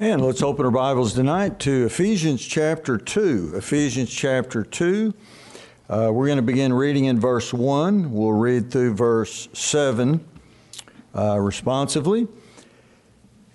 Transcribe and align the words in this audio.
And 0.00 0.26
let's 0.26 0.42
open 0.42 0.64
our 0.64 0.72
Bibles 0.72 1.12
tonight 1.12 1.60
to 1.60 1.86
Ephesians 1.86 2.44
chapter 2.44 2.98
2. 2.98 3.52
Ephesians 3.54 4.10
chapter 4.10 4.64
2. 4.64 5.14
Uh, 5.88 6.10
we're 6.12 6.26
going 6.26 6.34
to 6.34 6.42
begin 6.42 6.72
reading 6.72 7.04
in 7.04 7.20
verse 7.20 7.54
1. 7.54 8.12
We'll 8.12 8.32
read 8.32 8.72
through 8.72 8.94
verse 8.94 9.48
7 9.52 10.26
uh, 11.16 11.38
responsively. 11.38 12.26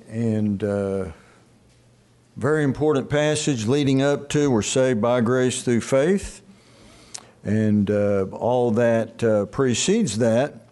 And 0.08 0.64
uh, 0.64 1.08
very 2.38 2.64
important 2.64 3.10
passage 3.10 3.66
leading 3.66 4.02
up 4.02 4.30
to 4.30 4.50
we're 4.50 4.62
saved 4.62 5.02
by 5.02 5.20
grace 5.20 5.62
through 5.62 5.82
faith. 5.82 6.42
And 7.44 7.92
uh, 7.92 8.28
all 8.32 8.72
that 8.72 9.22
uh, 9.22 9.48
precedes 9.48 10.20
that. 10.20 10.69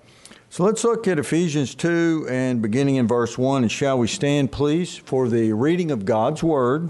So 0.50 0.64
let's 0.64 0.84
look 0.84 1.08
at 1.08 1.20
Ephesians 1.20 1.76
2 1.76 2.28
and 2.30 2.62
beginning 2.62 2.96
in 2.96 3.08
verse 3.08 3.38
1. 3.38 3.64
And 3.64 3.72
shall 3.72 4.00
we 4.00 4.08
stand, 4.08 4.52
please, 4.52 4.98
for 4.98 5.28
the 5.28 5.52
reading 5.54 5.92
of 5.92 6.06
God's 6.06 6.42
Word? 6.42 6.90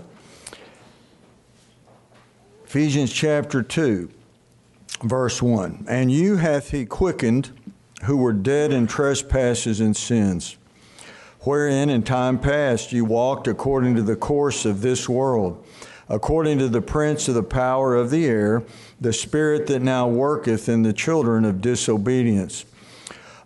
Ephesians 2.66 3.12
chapter 3.12 3.64
2, 3.64 4.10
verse 5.04 5.42
1. 5.42 5.86
And 5.90 6.12
you 6.12 6.38
hath 6.38 6.70
he 6.70 6.86
quickened 6.86 7.50
who 8.04 8.18
were 8.18 8.32
dead 8.32 8.72
in 8.72 8.86
trespasses 8.86 9.80
and 9.80 9.98
sins, 9.98 10.56
wherein 11.42 11.90
in 11.90 12.04
time 12.04 12.38
past 12.38 12.94
you 12.94 13.06
walked 13.06 13.48
according 13.48 13.96
to 13.96 14.04
the 14.04 14.16
course 14.16 14.66
of 14.66 14.82
this 14.82 15.10
world, 15.10 15.66
according 16.08 16.60
to 16.60 16.70
the 16.70 16.82
prince 16.82 17.28
of 17.28 17.34
the 17.34 17.44
power 17.44 17.96
of 17.96 18.12
the 18.12 18.28
air, 18.28 18.64
the 19.02 19.12
spirit 19.12 19.66
that 19.66 19.82
now 19.82 20.08
worketh 20.08 20.70
in 20.70 20.84
the 20.84 20.94
children 20.94 21.44
of 21.44 21.60
disobedience 21.60 22.64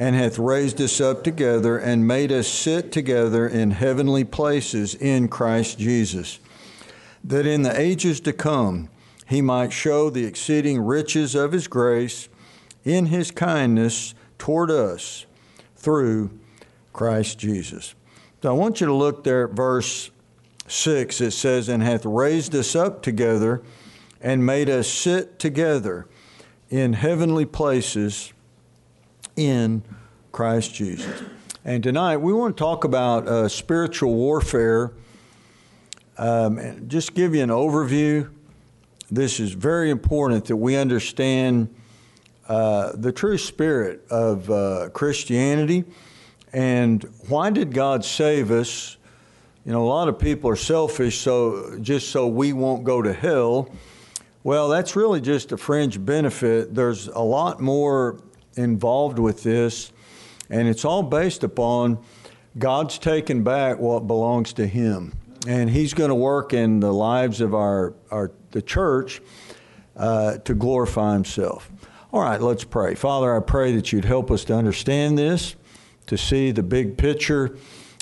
and 0.00 0.16
hath 0.16 0.38
raised 0.38 0.80
us 0.80 0.98
up 0.98 1.22
together 1.22 1.76
and 1.76 2.08
made 2.08 2.32
us 2.32 2.48
sit 2.48 2.90
together 2.90 3.46
in 3.46 3.70
heavenly 3.70 4.24
places 4.24 4.94
in 4.94 5.28
Christ 5.28 5.78
Jesus, 5.78 6.40
that 7.22 7.44
in 7.44 7.62
the 7.62 7.78
ages 7.78 8.18
to 8.20 8.32
come 8.32 8.88
he 9.26 9.42
might 9.42 9.74
show 9.74 10.08
the 10.08 10.24
exceeding 10.24 10.80
riches 10.80 11.34
of 11.34 11.52
his 11.52 11.68
grace 11.68 12.30
in 12.82 13.06
his 13.06 13.30
kindness 13.30 14.14
toward 14.38 14.70
us 14.70 15.26
through 15.76 16.30
Christ 16.94 17.38
Jesus. 17.38 17.94
So 18.42 18.48
I 18.48 18.52
want 18.52 18.80
you 18.80 18.86
to 18.86 18.94
look 18.94 19.22
there 19.22 19.44
at 19.44 19.50
verse 19.50 20.10
6. 20.66 21.20
It 21.20 21.32
says, 21.32 21.68
And 21.68 21.82
hath 21.82 22.06
raised 22.06 22.54
us 22.54 22.74
up 22.74 23.02
together 23.02 23.62
and 24.22 24.46
made 24.46 24.70
us 24.70 24.88
sit 24.88 25.38
together 25.38 26.08
in 26.70 26.94
heavenly 26.94 27.44
places 27.44 28.32
in 29.40 29.82
Christ 30.32 30.74
Jesus. 30.74 31.22
And 31.64 31.82
tonight 31.82 32.18
we 32.18 32.32
want 32.32 32.56
to 32.56 32.60
talk 32.60 32.84
about 32.84 33.26
uh, 33.26 33.48
spiritual 33.48 34.14
warfare. 34.14 34.92
Um, 36.18 36.58
and 36.58 36.90
just 36.90 37.14
give 37.14 37.34
you 37.34 37.42
an 37.42 37.48
overview. 37.48 38.30
This 39.10 39.40
is 39.40 39.52
very 39.52 39.88
important 39.88 40.44
that 40.44 40.56
we 40.56 40.76
understand 40.76 41.74
uh, 42.48 42.92
the 42.94 43.12
true 43.12 43.38
spirit 43.38 44.04
of 44.10 44.50
uh, 44.50 44.90
Christianity 44.92 45.84
and 46.52 47.02
why 47.28 47.50
did 47.50 47.72
God 47.72 48.04
save 48.04 48.50
us? 48.50 48.96
You 49.64 49.72
know, 49.72 49.84
a 49.84 49.88
lot 49.88 50.08
of 50.08 50.18
people 50.18 50.50
are 50.50 50.56
selfish, 50.56 51.18
so 51.18 51.78
just 51.80 52.08
so 52.08 52.26
we 52.26 52.52
won't 52.52 52.82
go 52.82 53.02
to 53.02 53.12
hell. 53.12 53.70
Well, 54.42 54.68
that's 54.68 54.96
really 54.96 55.20
just 55.20 55.52
a 55.52 55.56
fringe 55.56 56.04
benefit. 56.04 56.74
There's 56.74 57.08
a 57.08 57.20
lot 57.20 57.60
more 57.60 58.20
involved 58.56 59.18
with 59.18 59.42
this, 59.42 59.92
and 60.48 60.68
it's 60.68 60.84
all 60.84 61.02
based 61.02 61.44
upon 61.44 61.98
God's 62.58 62.98
taking 62.98 63.44
back 63.44 63.78
what 63.78 64.06
belongs 64.06 64.52
to 64.54 64.66
Him, 64.66 65.12
and 65.46 65.70
He's 65.70 65.94
going 65.94 66.08
to 66.08 66.14
work 66.14 66.52
in 66.52 66.80
the 66.80 66.92
lives 66.92 67.40
of 67.40 67.54
our, 67.54 67.94
our 68.10 68.32
the 68.50 68.62
church 68.62 69.20
uh, 69.96 70.38
to 70.38 70.54
glorify 70.54 71.12
Himself. 71.12 71.70
All 72.12 72.20
right, 72.20 72.40
let's 72.40 72.64
pray. 72.64 72.96
Father, 72.96 73.36
I 73.36 73.40
pray 73.40 73.76
that 73.76 73.92
you'd 73.92 74.04
help 74.04 74.30
us 74.30 74.44
to 74.46 74.54
understand 74.54 75.16
this, 75.16 75.54
to 76.06 76.18
see 76.18 76.50
the 76.50 76.64
big 76.64 76.98
picture 76.98 77.56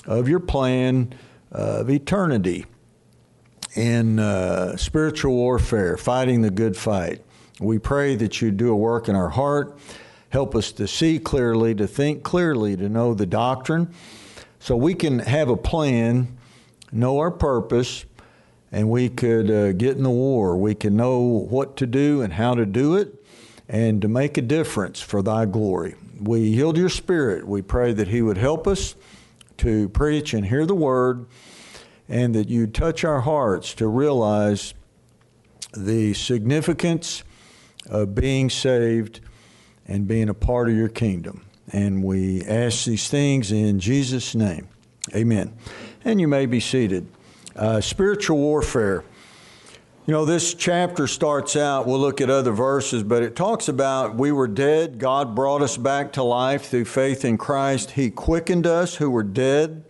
of 0.05 0.27
your 0.27 0.39
plan 0.39 1.13
of 1.51 1.89
eternity 1.89 2.65
in 3.75 4.17
uh, 4.17 4.75
spiritual 4.77 5.35
warfare, 5.35 5.95
fighting 5.97 6.41
the 6.41 6.49
good 6.49 6.75
fight. 6.75 7.21
We 7.59 7.77
pray 7.77 8.15
that 8.15 8.41
you 8.41 8.51
do 8.51 8.71
a 8.71 8.75
work 8.75 9.07
in 9.09 9.15
our 9.15 9.29
heart 9.29 9.77
help 10.29 10.55
us 10.55 10.71
to 10.73 10.87
see 10.87 11.19
clearly, 11.19 11.75
to 11.75 11.87
think 11.87 12.23
clearly, 12.23 12.77
to 12.77 12.87
know 12.87 13.13
the 13.13 13.25
doctrine, 13.25 13.93
so 14.59 14.75
we 14.75 14.93
can 14.93 15.19
have 15.19 15.49
a 15.49 15.57
plan, 15.57 16.37
know 16.91 17.17
our 17.17 17.31
purpose, 17.31 18.05
and 18.71 18.89
we 18.89 19.09
could 19.09 19.49
uh, 19.49 19.71
get 19.73 19.97
in 19.97 20.03
the 20.03 20.09
war. 20.09 20.55
We 20.57 20.75
can 20.75 20.95
know 20.95 21.19
what 21.19 21.77
to 21.77 21.87
do 21.87 22.21
and 22.21 22.33
how 22.33 22.53
to 22.53 22.65
do 22.65 22.95
it, 22.95 23.23
and 23.67 24.01
to 24.01 24.07
make 24.07 24.37
a 24.37 24.41
difference 24.41 25.01
for 25.01 25.21
thy 25.21 25.45
glory. 25.45 25.95
We 26.21 26.41
yield 26.41 26.77
your 26.77 26.89
spirit. 26.89 27.47
We 27.47 27.61
pray 27.61 27.93
that 27.93 28.09
he 28.09 28.21
would 28.21 28.37
help 28.37 28.67
us 28.67 28.95
to 29.57 29.89
preach 29.89 30.33
and 30.33 30.45
hear 30.45 30.65
the 30.65 30.75
word, 30.75 31.25
and 32.07 32.35
that 32.35 32.49
you 32.49 32.67
touch 32.67 33.03
our 33.03 33.21
hearts 33.21 33.73
to 33.75 33.87
realize 33.87 34.73
the 35.75 36.13
significance 36.13 37.23
of 37.89 38.15
being 38.15 38.49
saved 38.49 39.21
and 39.89 40.07
being 40.07 40.29
a 40.29 40.33
part 40.33 40.69
of 40.69 40.75
your 40.75 40.87
kingdom. 40.87 41.43
And 41.73 42.03
we 42.03 42.43
ask 42.43 42.85
these 42.85 43.09
things 43.09 43.51
in 43.51 43.79
Jesus' 43.79 44.35
name. 44.35 44.69
Amen. 45.13 45.51
And 46.05 46.21
you 46.21 46.27
may 46.27 46.45
be 46.45 46.59
seated. 46.59 47.07
Uh, 47.55 47.81
spiritual 47.81 48.37
warfare. 48.37 49.03
You 50.05 50.13
know, 50.13 50.25
this 50.25 50.53
chapter 50.53 51.07
starts 51.07 51.55
out, 51.55 51.85
we'll 51.85 51.99
look 51.99 52.21
at 52.21 52.29
other 52.29 52.51
verses, 52.51 53.03
but 53.03 53.21
it 53.21 53.35
talks 53.35 53.67
about 53.67 54.15
we 54.15 54.31
were 54.31 54.47
dead. 54.47 54.97
God 54.99 55.35
brought 55.35 55.61
us 55.61 55.75
back 55.75 56.13
to 56.13 56.23
life 56.23 56.67
through 56.67 56.85
faith 56.85 57.25
in 57.25 57.37
Christ. 57.37 57.91
He 57.91 58.09
quickened 58.09 58.65
us 58.65 58.95
who 58.95 59.09
were 59.09 59.23
dead 59.23 59.83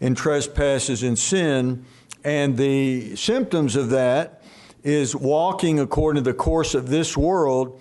in 0.00 0.14
trespasses 0.14 1.02
and 1.02 1.18
sin. 1.18 1.84
And 2.24 2.56
the 2.56 3.16
symptoms 3.16 3.76
of 3.76 3.90
that 3.90 4.42
is 4.82 5.14
walking 5.14 5.80
according 5.80 6.22
to 6.22 6.30
the 6.30 6.36
course 6.36 6.74
of 6.74 6.88
this 6.88 7.16
world 7.16 7.80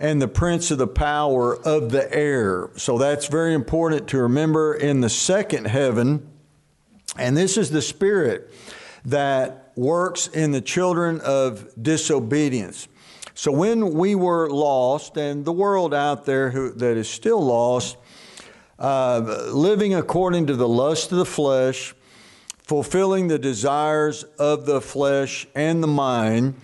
and 0.00 0.20
the 0.20 0.28
prince 0.28 0.70
of 0.70 0.78
the 0.78 0.86
power 0.86 1.54
of 1.54 1.92
the 1.92 2.12
air. 2.12 2.70
So 2.76 2.96
that's 2.96 3.26
very 3.26 3.52
important 3.52 4.08
to 4.08 4.18
remember 4.22 4.74
in 4.74 5.02
the 5.02 5.10
second 5.10 5.66
heaven. 5.66 6.26
And 7.18 7.36
this 7.36 7.58
is 7.58 7.70
the 7.70 7.82
spirit 7.82 8.50
that 9.04 9.72
works 9.76 10.26
in 10.26 10.52
the 10.52 10.62
children 10.62 11.20
of 11.20 11.68
disobedience. 11.80 12.88
So 13.34 13.52
when 13.52 13.92
we 13.92 14.14
were 14.14 14.48
lost, 14.50 15.16
and 15.18 15.44
the 15.44 15.52
world 15.52 15.92
out 15.92 16.24
there 16.24 16.50
who, 16.50 16.72
that 16.72 16.96
is 16.96 17.08
still 17.08 17.44
lost, 17.44 17.96
uh, 18.78 19.50
living 19.52 19.94
according 19.94 20.46
to 20.46 20.56
the 20.56 20.68
lust 20.68 21.12
of 21.12 21.18
the 21.18 21.26
flesh, 21.26 21.94
fulfilling 22.62 23.28
the 23.28 23.38
desires 23.38 24.24
of 24.38 24.64
the 24.64 24.80
flesh 24.80 25.46
and 25.54 25.82
the 25.82 25.86
mind, 25.86 26.54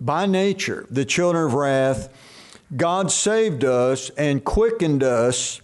by 0.00 0.26
nature, 0.26 0.86
the 0.90 1.04
children 1.04 1.46
of 1.46 1.54
wrath, 1.54 2.08
God 2.76 3.10
saved 3.10 3.64
us 3.64 4.10
and 4.10 4.44
quickened 4.44 5.02
us, 5.02 5.60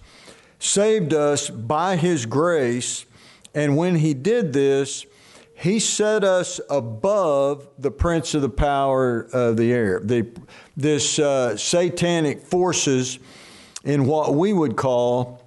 saved 0.58 1.12
us 1.12 1.50
by 1.50 1.96
His 1.96 2.26
grace. 2.26 3.06
And 3.54 3.76
when 3.76 3.96
He 3.96 4.14
did 4.14 4.52
this, 4.52 5.06
He 5.54 5.80
set 5.80 6.22
us 6.22 6.60
above 6.70 7.68
the 7.78 7.90
prince 7.90 8.34
of 8.34 8.42
the 8.42 8.48
power 8.48 9.28
of 9.32 9.56
the 9.56 9.72
air, 9.72 10.00
the, 10.00 10.28
this 10.76 11.18
uh, 11.18 11.56
satanic 11.56 12.42
forces 12.42 13.18
in 13.84 14.06
what 14.06 14.34
we 14.34 14.52
would 14.52 14.76
call 14.76 15.42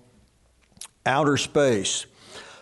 outer 1.06 1.38
space. 1.38 2.06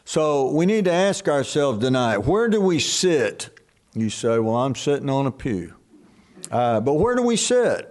So 0.06 0.52
we 0.52 0.66
need 0.66 0.86
to 0.86 0.92
ask 0.92 1.28
ourselves 1.28 1.80
tonight 1.80 2.20
where 2.20 2.50
do 2.50 2.60
we 2.60 2.80
sit? 2.80 3.50
You 3.94 4.10
say, 4.10 4.40
Well, 4.40 4.58
I'm 4.58 4.76
sitting 4.76 5.10
on 5.10 5.26
a 5.26 5.32
pew. 5.32 5.74
Uh, 6.50 6.82
but 6.82 6.96
where 6.96 7.16
do 7.16 7.24
we 7.24 7.38
sit? 7.38 7.91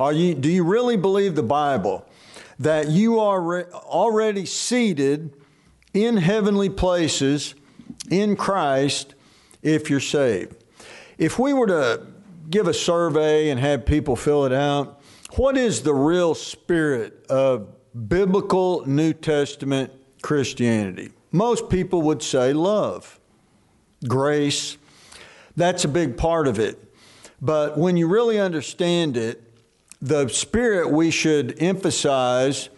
Are 0.00 0.12
you, 0.12 0.34
do 0.34 0.50
you 0.50 0.64
really 0.64 0.96
believe 0.96 1.34
the 1.34 1.42
Bible 1.42 2.06
that 2.58 2.88
you 2.88 3.20
are 3.20 3.40
re- 3.40 3.64
already 3.72 4.44
seated 4.44 5.34
in 5.94 6.16
heavenly 6.18 6.68
places 6.68 7.54
in 8.10 8.36
Christ 8.36 9.14
if 9.62 9.90
you're 9.90 9.98
saved. 10.00 10.62
If 11.18 11.38
we 11.38 11.52
were 11.52 11.66
to 11.66 12.06
give 12.48 12.68
a 12.68 12.74
survey 12.74 13.50
and 13.50 13.58
have 13.60 13.86
people 13.86 14.14
fill 14.16 14.44
it 14.44 14.52
out, 14.52 15.00
what 15.36 15.56
is 15.56 15.82
the 15.82 15.94
real 15.94 16.34
spirit 16.34 17.24
of 17.28 17.68
biblical 18.08 18.86
New 18.86 19.12
Testament 19.12 19.92
Christianity? 20.22 21.10
Most 21.32 21.68
people 21.68 22.02
would 22.02 22.22
say 22.22 22.52
love, 22.52 23.20
grace. 24.06 24.76
That's 25.56 25.84
a 25.84 25.88
big 25.88 26.16
part 26.16 26.46
of 26.46 26.58
it. 26.58 26.78
But 27.40 27.78
when 27.78 27.96
you 27.96 28.06
really 28.06 28.38
understand 28.38 29.16
it, 29.16 29.49
the 30.00 30.28
spirit 30.28 30.90
we 30.90 31.10
should 31.10 31.62
emphasize 31.62 32.70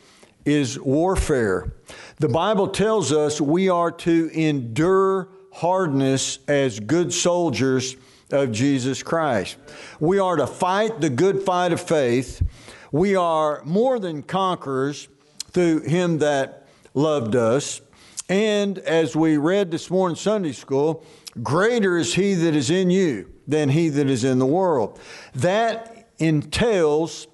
is 0.45 0.79
warfare. 0.81 1.73
The 2.19 2.29
Bible 2.29 2.69
tells 2.69 3.13
us 3.13 3.41
we 3.41 3.69
are 3.69 3.93
to 3.93 4.31
endure 4.33 5.29
hardness 5.53 6.39
as 6.49 6.81
good 6.81 7.13
soldiers 7.13 7.97
of 8.31 8.51
Jesus 8.51 9.03
Christ. 9.03 9.57
We 10.01 10.19
are 10.19 10.37
to 10.37 10.47
fight 10.47 11.01
the 11.01 11.11
good 11.11 11.43
fight 11.43 11.73
of 11.73 11.81
faith. 11.81 12.43
We 12.91 13.15
are 13.15 13.63
more 13.65 13.99
than 13.99 14.23
conquerors 14.23 15.09
through 15.51 15.83
Him 15.83 16.19
that 16.19 16.67
loved 16.95 17.37
us. 17.37 17.81
And 18.29 18.79
as 18.79 19.15
we 19.15 19.37
read 19.37 19.71
this 19.71 19.91
morning 19.91 20.17
Sunday 20.17 20.53
school, 20.53 21.05
greater 21.43 21.99
is 21.99 22.15
He 22.15 22.35
that 22.35 22.57
is 22.57 22.71
in 22.71 22.91
you 22.91 23.31
than 23.47 23.69
He 23.69 23.91
that 23.91 24.09
is 24.09 24.25
in 24.25 24.39
the 24.39 24.47
world. 24.47 24.99
That 25.35 25.92
entails 26.23 27.27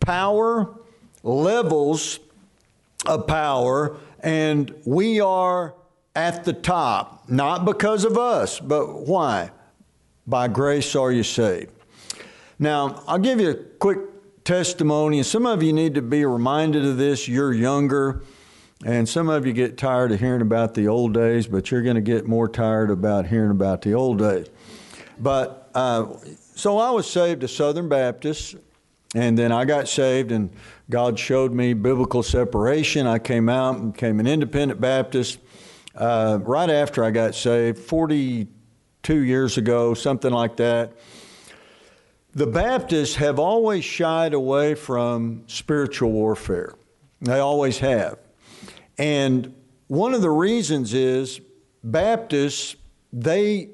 power, 0.00 0.74
levels 1.22 2.18
of 3.04 3.26
power, 3.26 3.96
and 4.20 4.74
we 4.84 5.20
are 5.20 5.74
at 6.14 6.44
the 6.44 6.52
top, 6.52 7.28
not 7.28 7.64
because 7.64 8.04
of 8.04 8.16
us, 8.16 8.58
but 8.58 9.06
why? 9.06 9.50
By 10.26 10.48
grace 10.48 10.96
are 10.96 11.12
you 11.12 11.22
saved. 11.22 11.72
Now, 12.58 13.02
I'll 13.06 13.18
give 13.18 13.38
you 13.38 13.50
a 13.50 13.54
quick 13.54 13.98
testimony, 14.44 15.18
and 15.18 15.26
some 15.26 15.44
of 15.44 15.62
you 15.62 15.72
need 15.72 15.94
to 15.96 16.02
be 16.02 16.24
reminded 16.24 16.84
of 16.86 16.96
this. 16.96 17.28
You're 17.28 17.52
younger, 17.52 18.22
and 18.84 19.06
some 19.06 19.28
of 19.28 19.46
you 19.46 19.52
get 19.52 19.76
tired 19.76 20.12
of 20.12 20.20
hearing 20.20 20.40
about 20.40 20.74
the 20.74 20.88
old 20.88 21.12
days, 21.12 21.46
but 21.46 21.70
you're 21.70 21.82
going 21.82 21.96
to 21.96 22.00
get 22.00 22.26
more 22.26 22.48
tired 22.48 22.90
about 22.90 23.26
hearing 23.26 23.50
about 23.50 23.82
the 23.82 23.92
old 23.92 24.18
days. 24.18 24.48
But 25.18 25.70
uh, 25.74 26.06
so 26.56 26.78
I 26.78 26.90
was 26.90 27.08
saved 27.08 27.44
a 27.44 27.48
Southern 27.48 27.86
Baptist, 27.86 28.56
and 29.14 29.36
then 29.36 29.52
I 29.52 29.66
got 29.66 29.88
saved, 29.88 30.32
and 30.32 30.50
God 30.88 31.18
showed 31.18 31.52
me 31.52 31.74
biblical 31.74 32.22
separation. 32.22 33.06
I 33.06 33.18
came 33.18 33.50
out 33.50 33.76
and 33.76 33.92
became 33.92 34.20
an 34.20 34.26
independent 34.26 34.80
Baptist 34.80 35.38
uh, 35.94 36.38
right 36.42 36.70
after 36.70 37.04
I 37.04 37.10
got 37.10 37.34
saved, 37.34 37.78
42 37.78 39.18
years 39.18 39.58
ago, 39.58 39.92
something 39.92 40.32
like 40.32 40.56
that. 40.56 40.94
The 42.32 42.46
Baptists 42.46 43.16
have 43.16 43.38
always 43.38 43.84
shied 43.84 44.32
away 44.32 44.74
from 44.74 45.44
spiritual 45.48 46.10
warfare. 46.10 46.72
They 47.20 47.38
always 47.38 47.78
have. 47.80 48.18
And 48.96 49.54
one 49.88 50.14
of 50.14 50.22
the 50.22 50.30
reasons 50.30 50.94
is 50.94 51.38
Baptists, 51.84 52.76
they 53.12 53.68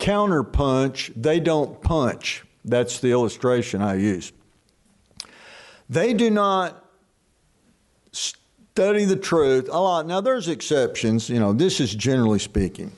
counterpunch, 0.00 1.12
they 1.14 1.38
don't 1.38 1.80
punch. 1.80 2.44
That's 2.64 2.98
the 2.98 3.10
illustration 3.12 3.80
I 3.80 3.94
use. 3.96 4.32
They 5.88 6.14
do 6.14 6.30
not 6.30 6.84
study 8.12 9.04
the 9.04 9.16
truth 9.16 9.68
a 9.70 9.78
lot. 9.78 10.06
Now, 10.06 10.20
there's 10.20 10.48
exceptions. 10.48 11.28
You 11.28 11.40
know, 11.40 11.52
this 11.52 11.80
is 11.80 11.94
generally 11.94 12.38
speaking, 12.38 12.92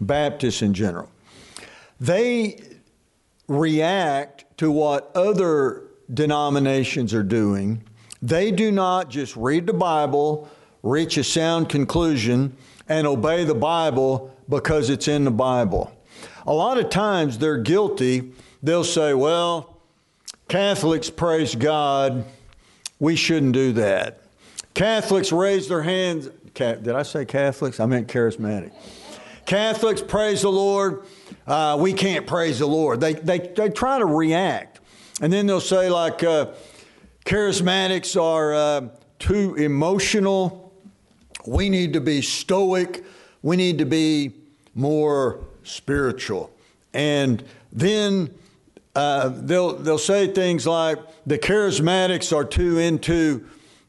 Baptists 0.00 0.62
in 0.62 0.74
general. 0.74 1.10
They 2.00 2.62
react 3.48 4.44
to 4.58 4.70
what 4.70 5.10
other 5.14 5.84
denominations 6.12 7.14
are 7.14 7.22
doing. 7.22 7.82
They 8.20 8.50
do 8.50 8.70
not 8.70 9.10
just 9.10 9.36
read 9.36 9.66
the 9.66 9.72
Bible, 9.72 10.48
reach 10.82 11.16
a 11.16 11.24
sound 11.24 11.68
conclusion, 11.68 12.56
and 12.88 13.06
obey 13.06 13.44
the 13.44 13.54
Bible 13.54 14.34
because 14.48 14.90
it's 14.90 15.08
in 15.08 15.24
the 15.24 15.30
Bible. 15.30 15.93
A 16.46 16.52
lot 16.52 16.78
of 16.78 16.90
times 16.90 17.38
they're 17.38 17.58
guilty. 17.58 18.32
They'll 18.62 18.84
say, 18.84 19.14
well, 19.14 19.78
Catholics 20.48 21.10
praise 21.10 21.54
God. 21.54 22.24
We 22.98 23.16
shouldn't 23.16 23.52
do 23.52 23.72
that. 23.72 24.20
Catholics 24.74 25.32
raise 25.32 25.68
their 25.68 25.82
hands. 25.82 26.28
Did 26.54 26.88
I 26.90 27.02
say 27.02 27.24
Catholics? 27.24 27.80
I 27.80 27.86
meant 27.86 28.08
charismatic. 28.08 28.72
Catholics 29.46 30.02
praise 30.02 30.42
the 30.42 30.50
Lord. 30.50 31.04
Uh, 31.46 31.76
we 31.80 31.92
can't 31.92 32.26
praise 32.26 32.58
the 32.58 32.66
Lord. 32.66 33.00
They, 33.00 33.14
they, 33.14 33.38
they 33.38 33.68
try 33.68 33.98
to 33.98 34.06
react. 34.06 34.80
And 35.20 35.32
then 35.32 35.46
they'll 35.46 35.60
say, 35.60 35.90
like, 35.90 36.22
uh, 36.22 36.52
charismatics 37.24 38.20
are 38.20 38.54
uh, 38.54 38.88
too 39.18 39.54
emotional. 39.54 40.72
We 41.46 41.68
need 41.68 41.92
to 41.92 42.00
be 42.00 42.22
stoic. 42.22 43.04
We 43.42 43.56
need 43.56 43.78
to 43.78 43.84
be 43.84 44.32
more 44.74 45.40
spiritual. 45.64 46.52
And 46.92 47.42
then 47.72 48.32
uh, 48.94 49.30
they'll, 49.34 49.74
they'll 49.74 49.98
say 49.98 50.28
things 50.28 50.66
like, 50.66 50.98
the 51.26 51.38
charismatics 51.38 52.34
are 52.34 52.44
too 52.44 52.78
into 52.78 53.46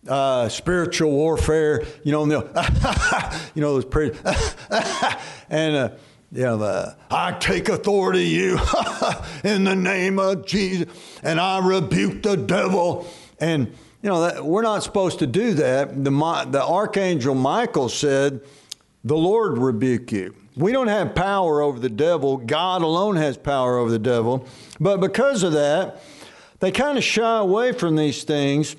uh, 0.07 0.49
spiritual 0.49 1.11
warfare, 1.11 1.83
you 2.03 2.11
know, 2.11 2.23
and 2.23 2.31
they'll, 2.31 2.49
you 3.55 3.61
know, 3.61 3.73
those 3.73 3.85
pretty, 3.85 4.17
and, 5.49 5.75
uh, 5.75 5.89
you 6.31 6.43
know, 6.43 6.61
uh, 6.61 6.93
I 7.09 7.33
take 7.33 7.69
authority, 7.69 8.25
you, 8.25 8.59
in 9.43 9.63
the 9.63 9.75
name 9.75 10.19
of 10.19 10.45
Jesus, 10.45 10.87
and 11.23 11.39
I 11.39 11.65
rebuke 11.65 12.23
the 12.23 12.35
devil. 12.35 13.07
And, 13.39 13.67
you 14.01 14.09
know, 14.09 14.21
that, 14.21 14.45
we're 14.45 14.61
not 14.61 14.83
supposed 14.83 15.19
to 15.19 15.27
do 15.27 15.53
that. 15.55 16.03
The, 16.03 16.11
the 16.49 16.63
archangel 16.63 17.35
Michael 17.35 17.89
said, 17.89 18.41
The 19.03 19.15
Lord 19.15 19.57
rebuke 19.57 20.11
you. 20.11 20.35
We 20.55 20.71
don't 20.71 20.87
have 20.87 21.15
power 21.15 21.61
over 21.61 21.79
the 21.79 21.89
devil. 21.89 22.37
God 22.37 22.81
alone 22.81 23.17
has 23.17 23.37
power 23.37 23.77
over 23.77 23.89
the 23.91 23.99
devil. 23.99 24.47
But 24.79 25.01
because 25.01 25.43
of 25.43 25.53
that, 25.53 26.01
they 26.59 26.71
kind 26.71 26.97
of 26.97 27.03
shy 27.03 27.39
away 27.39 27.73
from 27.73 27.95
these 27.95 28.23
things 28.23 28.75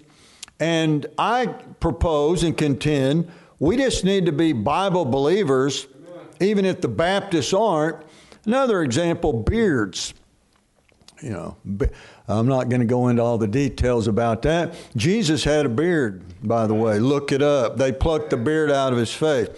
and 0.59 1.05
I 1.19 1.47
propose 1.47 2.43
and 2.43 2.57
contend 2.57 3.31
we 3.59 3.77
just 3.77 4.05
need 4.05 4.27
to 4.27 4.33
be 4.33 4.53
Bible 4.53 5.05
believers, 5.05 5.87
even 6.41 6.65
if 6.65 6.81
the 6.81 6.89
Baptists 6.89 7.55
aren't. 7.55 7.97
Another 8.45 8.83
example 8.83 9.33
beards. 9.33 10.13
You 11.23 11.31
know, 11.31 11.57
I'm 12.29 12.47
not 12.47 12.69
going 12.69 12.81
to 12.81 12.87
go 12.87 13.09
into 13.09 13.23
all 13.23 13.39
the 13.39 13.49
details 13.49 14.07
about 14.07 14.43
that. 14.43 14.75
Jesus 14.95 15.43
had 15.43 15.65
a 15.65 15.71
beard, 15.71 16.23
by 16.47 16.67
the 16.67 16.75
way. 16.75 16.99
Look 16.99 17.33
it 17.33 17.41
up. 17.41 17.79
They 17.79 17.91
plucked 17.91 18.31
the 18.31 18.37
beard 18.37 18.71
out 18.71 18.93
of 18.93 18.99
his 18.99 19.13
face. 19.13 19.49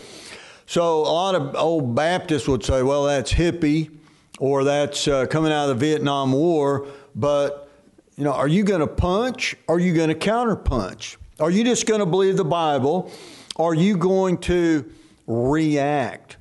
So 0.68 0.98
a 0.98 1.08
lot 1.08 1.34
of 1.34 1.56
old 1.56 1.94
Baptists 1.94 2.46
would 2.46 2.62
say, 2.62 2.82
well, 2.82 3.04
that's 3.04 3.32
hippie 3.32 3.90
or 4.38 4.64
that's 4.64 5.08
uh, 5.08 5.25
coming 5.25 5.50
out 5.50 5.70
of 5.70 5.78
the 5.78 5.87
Vietnam 5.87 6.30
War. 6.32 6.87
But 7.14 7.70
you 8.18 8.25
know, 8.25 8.32
are 8.32 8.46
you 8.46 8.64
going 8.64 8.80
to 8.80 8.87
punch? 8.87 9.56
Are 9.66 9.78
you 9.78 9.94
going 9.94 10.10
to 10.10 10.14
counterpunch? 10.14 11.16
Are 11.40 11.50
you 11.50 11.64
just 11.64 11.87
going 11.87 12.00
to 12.00 12.06
believe 12.06 12.37
the 12.37 12.44
Bible? 12.44 13.10
Are 13.56 13.72
you 13.72 13.96
going 13.96 14.37
to 14.42 14.92
react? 15.26 16.37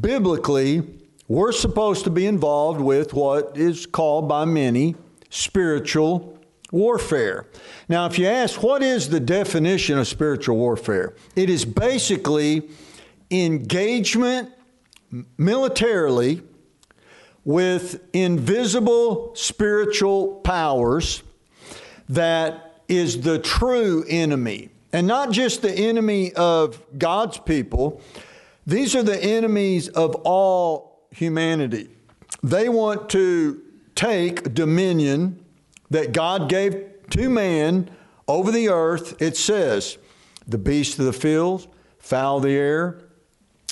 Biblically, 0.00 0.82
we're 1.28 1.52
supposed 1.52 2.02
to 2.04 2.10
be 2.10 2.26
involved 2.26 2.80
with 2.80 3.14
what 3.14 3.56
is 3.56 3.86
called 3.86 4.28
by 4.28 4.44
many 4.44 4.96
spiritual 5.30 6.36
warfare. 6.72 7.46
Now, 7.88 8.06
if 8.06 8.18
you 8.18 8.26
ask, 8.26 8.60
what 8.60 8.82
is 8.82 9.08
the 9.08 9.20
definition 9.20 9.98
of 9.98 10.08
spiritual 10.08 10.56
warfare? 10.56 11.14
It 11.36 11.48
is 11.48 11.64
basically 11.64 12.68
engagement 13.42 14.52
militarily 15.36 16.42
with 17.44 18.00
invisible 18.12 19.34
spiritual 19.34 20.36
powers 20.40 21.22
that 22.08 22.82
is 22.88 23.22
the 23.22 23.38
true 23.38 24.04
enemy. 24.08 24.70
And 24.92 25.06
not 25.06 25.32
just 25.32 25.62
the 25.62 25.72
enemy 25.72 26.32
of 26.34 26.80
God's 26.96 27.38
people, 27.38 28.00
these 28.66 28.94
are 28.94 29.02
the 29.02 29.22
enemies 29.22 29.88
of 29.88 30.14
all 30.24 31.06
humanity. 31.10 31.88
They 32.42 32.68
want 32.68 33.08
to 33.10 33.60
take 33.94 34.54
dominion 34.54 35.44
that 35.90 36.12
God 36.12 36.48
gave 36.48 36.84
to 37.10 37.28
man 37.28 37.90
over 38.26 38.50
the 38.50 38.68
earth. 38.68 39.20
It 39.20 39.36
says, 39.36 39.98
the 40.46 40.58
beasts 40.58 40.98
of 40.98 41.06
the 41.06 41.12
field, 41.12 41.68
fowl 41.98 42.38
of 42.38 42.44
the 42.44 42.50
air, 42.50 43.00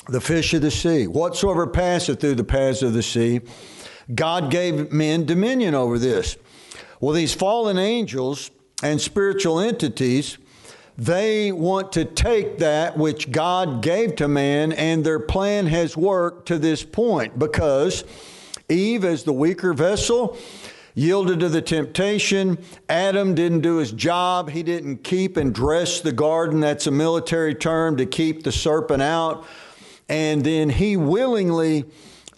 the 0.08 0.20
fish 0.20 0.54
of 0.54 0.62
the 0.62 0.70
sea, 0.70 1.06
whatsoever 1.06 1.66
passeth 1.66 2.20
through 2.20 2.34
the 2.34 2.44
paths 2.44 2.82
of 2.82 2.92
the 2.92 3.02
sea. 3.02 3.40
God 4.14 4.50
gave 4.50 4.92
men 4.92 5.24
dominion 5.24 5.74
over 5.74 5.98
this. 5.98 6.36
Well, 7.00 7.14
these 7.14 7.34
fallen 7.34 7.78
angels 7.78 8.50
and 8.82 9.00
spiritual 9.00 9.60
entities, 9.60 10.38
they 10.98 11.52
want 11.52 11.92
to 11.92 12.04
take 12.04 12.58
that 12.58 12.98
which 12.98 13.30
God 13.30 13.82
gave 13.82 14.16
to 14.16 14.28
man, 14.28 14.72
and 14.72 15.04
their 15.04 15.20
plan 15.20 15.66
has 15.66 15.96
worked 15.96 16.46
to 16.48 16.58
this 16.58 16.82
point 16.82 17.38
because 17.38 18.04
Eve, 18.68 19.04
as 19.04 19.24
the 19.24 19.32
weaker 19.32 19.72
vessel, 19.72 20.36
yielded 20.94 21.40
to 21.40 21.48
the 21.48 21.62
temptation. 21.62 22.58
Adam 22.88 23.34
didn't 23.34 23.60
do 23.60 23.76
his 23.76 23.92
job. 23.92 24.50
He 24.50 24.62
didn't 24.62 24.98
keep 24.98 25.36
and 25.36 25.54
dress 25.54 26.00
the 26.00 26.12
garden. 26.12 26.60
That's 26.60 26.86
a 26.86 26.90
military 26.90 27.54
term 27.54 27.96
to 27.96 28.06
keep 28.06 28.42
the 28.42 28.52
serpent 28.52 29.02
out. 29.02 29.46
And 30.08 30.44
then 30.44 30.68
he 30.68 30.96
willingly 30.96 31.84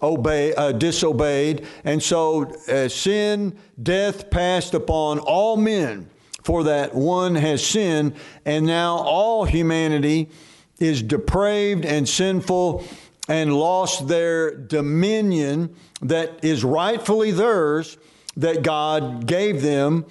obey, 0.02 0.54
uh, 0.54 0.72
disobeyed. 0.72 1.66
And 1.84 2.02
so 2.02 2.44
uh, 2.68 2.88
sin, 2.88 3.58
death 3.82 4.30
passed 4.30 4.74
upon 4.74 5.18
all 5.18 5.56
men, 5.56 6.08
for 6.42 6.64
that 6.64 6.94
one 6.94 7.34
has 7.34 7.66
sinned. 7.66 8.14
And 8.44 8.66
now 8.66 8.96
all 8.96 9.44
humanity 9.44 10.30
is 10.78 11.02
depraved 11.02 11.84
and 11.84 12.08
sinful 12.08 12.84
and 13.28 13.54
lost 13.56 14.06
their 14.06 14.54
dominion 14.54 15.74
that 16.02 16.44
is 16.44 16.62
rightfully 16.62 17.30
theirs 17.30 17.96
that 18.36 18.62
God 18.62 19.26
gave 19.26 19.62
them. 19.62 20.04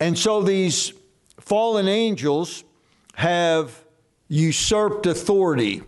And 0.00 0.18
so 0.18 0.42
these 0.42 0.92
fallen 1.40 1.88
angels 1.88 2.64
have 3.14 3.84
usurped 4.28 5.06
authority. 5.06 5.82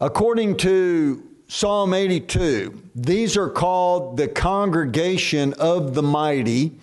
According 0.00 0.58
to 0.58 1.24
Psalm 1.48 1.92
82, 1.92 2.82
these 2.94 3.36
are 3.36 3.50
called 3.50 4.16
the 4.16 4.28
congregation 4.28 5.54
of 5.54 5.94
the 5.94 6.02
mighty. 6.02 6.78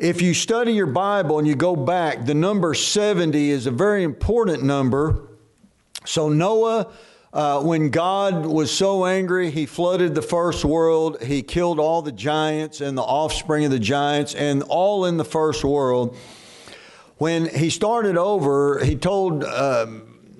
If 0.00 0.20
you 0.20 0.34
study 0.34 0.72
your 0.72 0.86
Bible 0.86 1.38
and 1.38 1.46
you 1.46 1.54
go 1.54 1.76
back, 1.76 2.26
the 2.26 2.34
number 2.34 2.74
70 2.74 3.50
is 3.50 3.66
a 3.66 3.70
very 3.70 4.02
important 4.02 4.64
number. 4.64 5.28
So 6.04 6.28
Noah 6.28 6.92
uh, 7.32 7.60
when 7.60 7.90
God 7.90 8.46
was 8.46 8.70
so 8.72 9.04
angry, 9.04 9.50
he 9.50 9.66
flooded 9.66 10.14
the 10.14 10.22
first 10.22 10.64
world. 10.64 11.22
He 11.22 11.42
killed 11.42 11.78
all 11.78 12.00
the 12.00 12.10
giants 12.10 12.80
and 12.80 12.96
the 12.96 13.02
offspring 13.02 13.66
of 13.66 13.70
the 13.70 13.78
giants, 13.78 14.34
and 14.34 14.62
all 14.62 15.04
in 15.04 15.18
the 15.18 15.24
first 15.24 15.62
world. 15.62 16.16
When 17.18 17.46
he 17.46 17.68
started 17.68 18.16
over, 18.16 18.82
he 18.82 18.96
told 18.96 19.44
uh, 19.44 19.86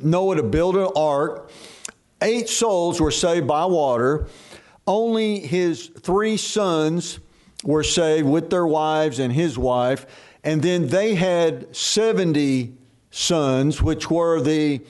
Noah 0.02 0.36
to 0.36 0.42
build 0.42 0.76
an 0.76 0.88
ark. 0.96 1.50
Eight 2.22 2.48
souls 2.48 3.00
were 3.00 3.10
saved 3.10 3.46
by 3.46 3.64
water. 3.66 4.26
Only 4.86 5.40
his 5.40 5.88
three 5.88 6.36
sons 6.36 7.18
were 7.64 7.82
saved 7.82 8.26
with 8.26 8.50
their 8.50 8.66
wives 8.66 9.18
and 9.18 9.32
his 9.32 9.58
wife. 9.58 10.06
And 10.44 10.62
then 10.62 10.88
they 10.88 11.14
had 11.14 11.74
70 11.74 12.72
sons, 13.10 13.82
which 13.82 14.10
were 14.10 14.40
the 14.40 14.80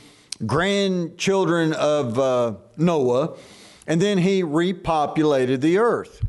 grandchildren 0.45 1.73
of 1.73 2.19
uh, 2.19 2.55
Noah, 2.77 3.37
and 3.87 4.03
then 4.03 4.19
he 4.19 4.43
repopulated 4.43 5.61
the 5.61 5.79
earth. 5.79 6.25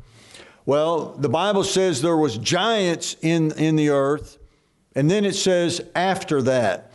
Well, 0.65 1.13
the 1.17 1.29
Bible 1.29 1.63
says 1.63 2.01
there 2.01 2.17
was 2.17 2.37
giants 2.37 3.15
in, 3.21 3.51
in 3.53 3.75
the 3.75 3.89
earth, 3.89 4.37
and 4.95 5.09
then 5.09 5.25
it 5.25 5.35
says 5.35 5.81
after 5.95 6.41
that. 6.43 6.86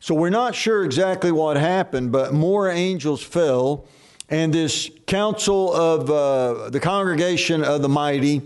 So 0.00 0.14
we're 0.14 0.30
not 0.30 0.54
sure 0.54 0.84
exactly 0.84 1.32
what 1.32 1.56
happened, 1.56 2.12
but 2.12 2.32
more 2.32 2.70
angels 2.70 3.22
fell, 3.22 3.86
and 4.28 4.52
this 4.52 4.90
council 5.06 5.74
of 5.74 6.10
uh, 6.10 6.70
the 6.70 6.80
congregation 6.80 7.64
of 7.64 7.82
the 7.82 7.88
mighty 7.88 8.42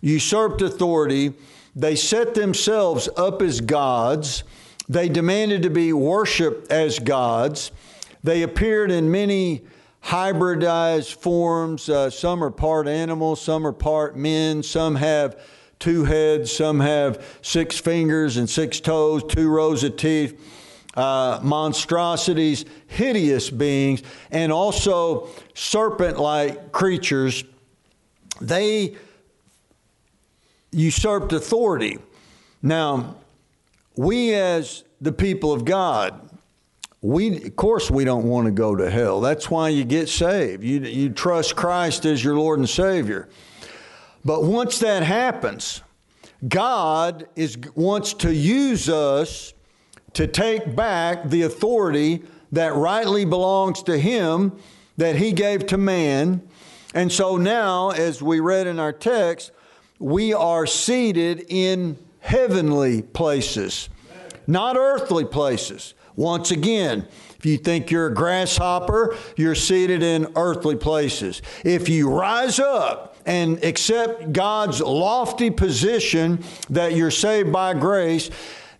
usurped 0.00 0.62
authority. 0.62 1.32
They 1.74 1.96
set 1.96 2.34
themselves 2.34 3.08
up 3.16 3.40
as 3.40 3.60
gods 3.60 4.44
they 4.88 5.08
demanded 5.08 5.62
to 5.62 5.70
be 5.70 5.92
worshiped 5.92 6.70
as 6.70 6.98
gods. 6.98 7.70
They 8.22 8.42
appeared 8.42 8.90
in 8.90 9.10
many 9.10 9.62
hybridized 10.04 11.14
forms. 11.14 11.88
Uh, 11.88 12.10
some 12.10 12.42
are 12.42 12.50
part 12.50 12.88
animal, 12.88 13.36
some 13.36 13.66
are 13.66 13.72
part 13.72 14.16
men, 14.16 14.62
some 14.62 14.96
have 14.96 15.40
two 15.78 16.04
heads, 16.04 16.52
some 16.52 16.80
have 16.80 17.24
six 17.42 17.78
fingers 17.78 18.36
and 18.36 18.48
six 18.48 18.80
toes, 18.80 19.22
two 19.24 19.48
rows 19.48 19.84
of 19.84 19.96
teeth. 19.96 20.38
Uh, 20.94 21.40
monstrosities, 21.42 22.66
hideous 22.86 23.48
beings, 23.48 24.02
and 24.30 24.52
also 24.52 25.28
serpent 25.54 26.18
like 26.18 26.70
creatures. 26.70 27.44
They 28.42 28.96
usurped 30.70 31.32
authority. 31.32 31.98
Now, 32.62 33.16
we 33.96 34.34
as 34.34 34.84
the 35.00 35.12
people 35.12 35.52
of 35.52 35.64
God, 35.64 36.28
we 37.00 37.44
of 37.44 37.56
course 37.56 37.90
we 37.90 38.04
don't 38.04 38.24
want 38.24 38.46
to 38.46 38.52
go 38.52 38.76
to 38.76 38.88
hell. 38.90 39.20
That's 39.20 39.50
why 39.50 39.70
you 39.70 39.84
get 39.84 40.08
saved. 40.08 40.62
You 40.62 40.80
you 40.80 41.10
trust 41.10 41.56
Christ 41.56 42.06
as 42.06 42.22
your 42.22 42.36
Lord 42.36 42.60
and 42.60 42.68
Savior. 42.68 43.28
But 44.24 44.44
once 44.44 44.78
that 44.78 45.02
happens, 45.02 45.82
God 46.46 47.26
is 47.34 47.58
wants 47.74 48.14
to 48.14 48.32
use 48.32 48.88
us 48.88 49.52
to 50.14 50.26
take 50.26 50.74
back 50.76 51.24
the 51.24 51.42
authority 51.42 52.22
that 52.52 52.74
rightly 52.74 53.24
belongs 53.24 53.82
to 53.84 53.98
him 53.98 54.52
that 54.96 55.16
he 55.16 55.32
gave 55.32 55.66
to 55.66 55.78
man. 55.78 56.42
And 56.94 57.10
so 57.10 57.36
now 57.36 57.90
as 57.90 58.22
we 58.22 58.40
read 58.40 58.66
in 58.66 58.78
our 58.78 58.92
text, 58.92 59.52
we 59.98 60.34
are 60.34 60.66
seated 60.66 61.46
in 61.48 61.96
heavenly 62.20 63.02
places, 63.02 63.88
not 64.46 64.76
earthly 64.76 65.24
places. 65.24 65.94
Once 66.14 66.50
again, 66.50 67.08
if 67.38 67.46
you 67.46 67.56
think 67.56 67.90
you're 67.90 68.08
a 68.08 68.14
grasshopper, 68.14 69.16
you're 69.36 69.54
seated 69.54 70.02
in 70.02 70.30
earthly 70.36 70.76
places. 70.76 71.40
If 71.64 71.88
you 71.88 72.10
rise 72.10 72.60
up 72.60 73.16
and 73.24 73.62
accept 73.64 74.32
God's 74.32 74.80
lofty 74.80 75.50
position 75.50 76.44
that 76.68 76.94
you're 76.94 77.10
saved 77.10 77.50
by 77.50 77.74
grace, 77.74 78.30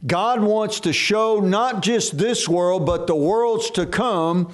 God 0.07 0.41
wants 0.41 0.81
to 0.81 0.93
show 0.93 1.41
not 1.41 1.83
just 1.83 2.19
this 2.19 2.49
world, 2.49 2.85
but 2.85 3.07
the 3.07 3.15
worlds 3.15 3.71
to 3.73 3.87
come, 3.87 4.53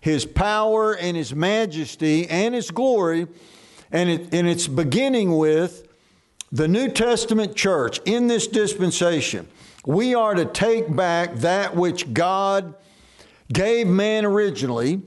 His 0.00 0.24
power 0.24 0.94
and 0.94 1.16
His 1.16 1.34
majesty 1.34 2.28
and 2.28 2.54
His 2.54 2.70
glory. 2.70 3.26
And, 3.90 4.08
it, 4.08 4.34
and 4.34 4.48
it's 4.48 4.68
beginning 4.68 5.36
with 5.36 5.88
the 6.52 6.68
New 6.68 6.88
Testament 6.88 7.56
church 7.56 8.00
in 8.04 8.28
this 8.28 8.46
dispensation, 8.46 9.48
we 9.84 10.14
are 10.14 10.34
to 10.34 10.44
take 10.44 10.94
back 10.94 11.34
that 11.36 11.74
which 11.74 12.14
God 12.14 12.74
gave 13.52 13.86
man 13.86 14.24
originally. 14.24 15.02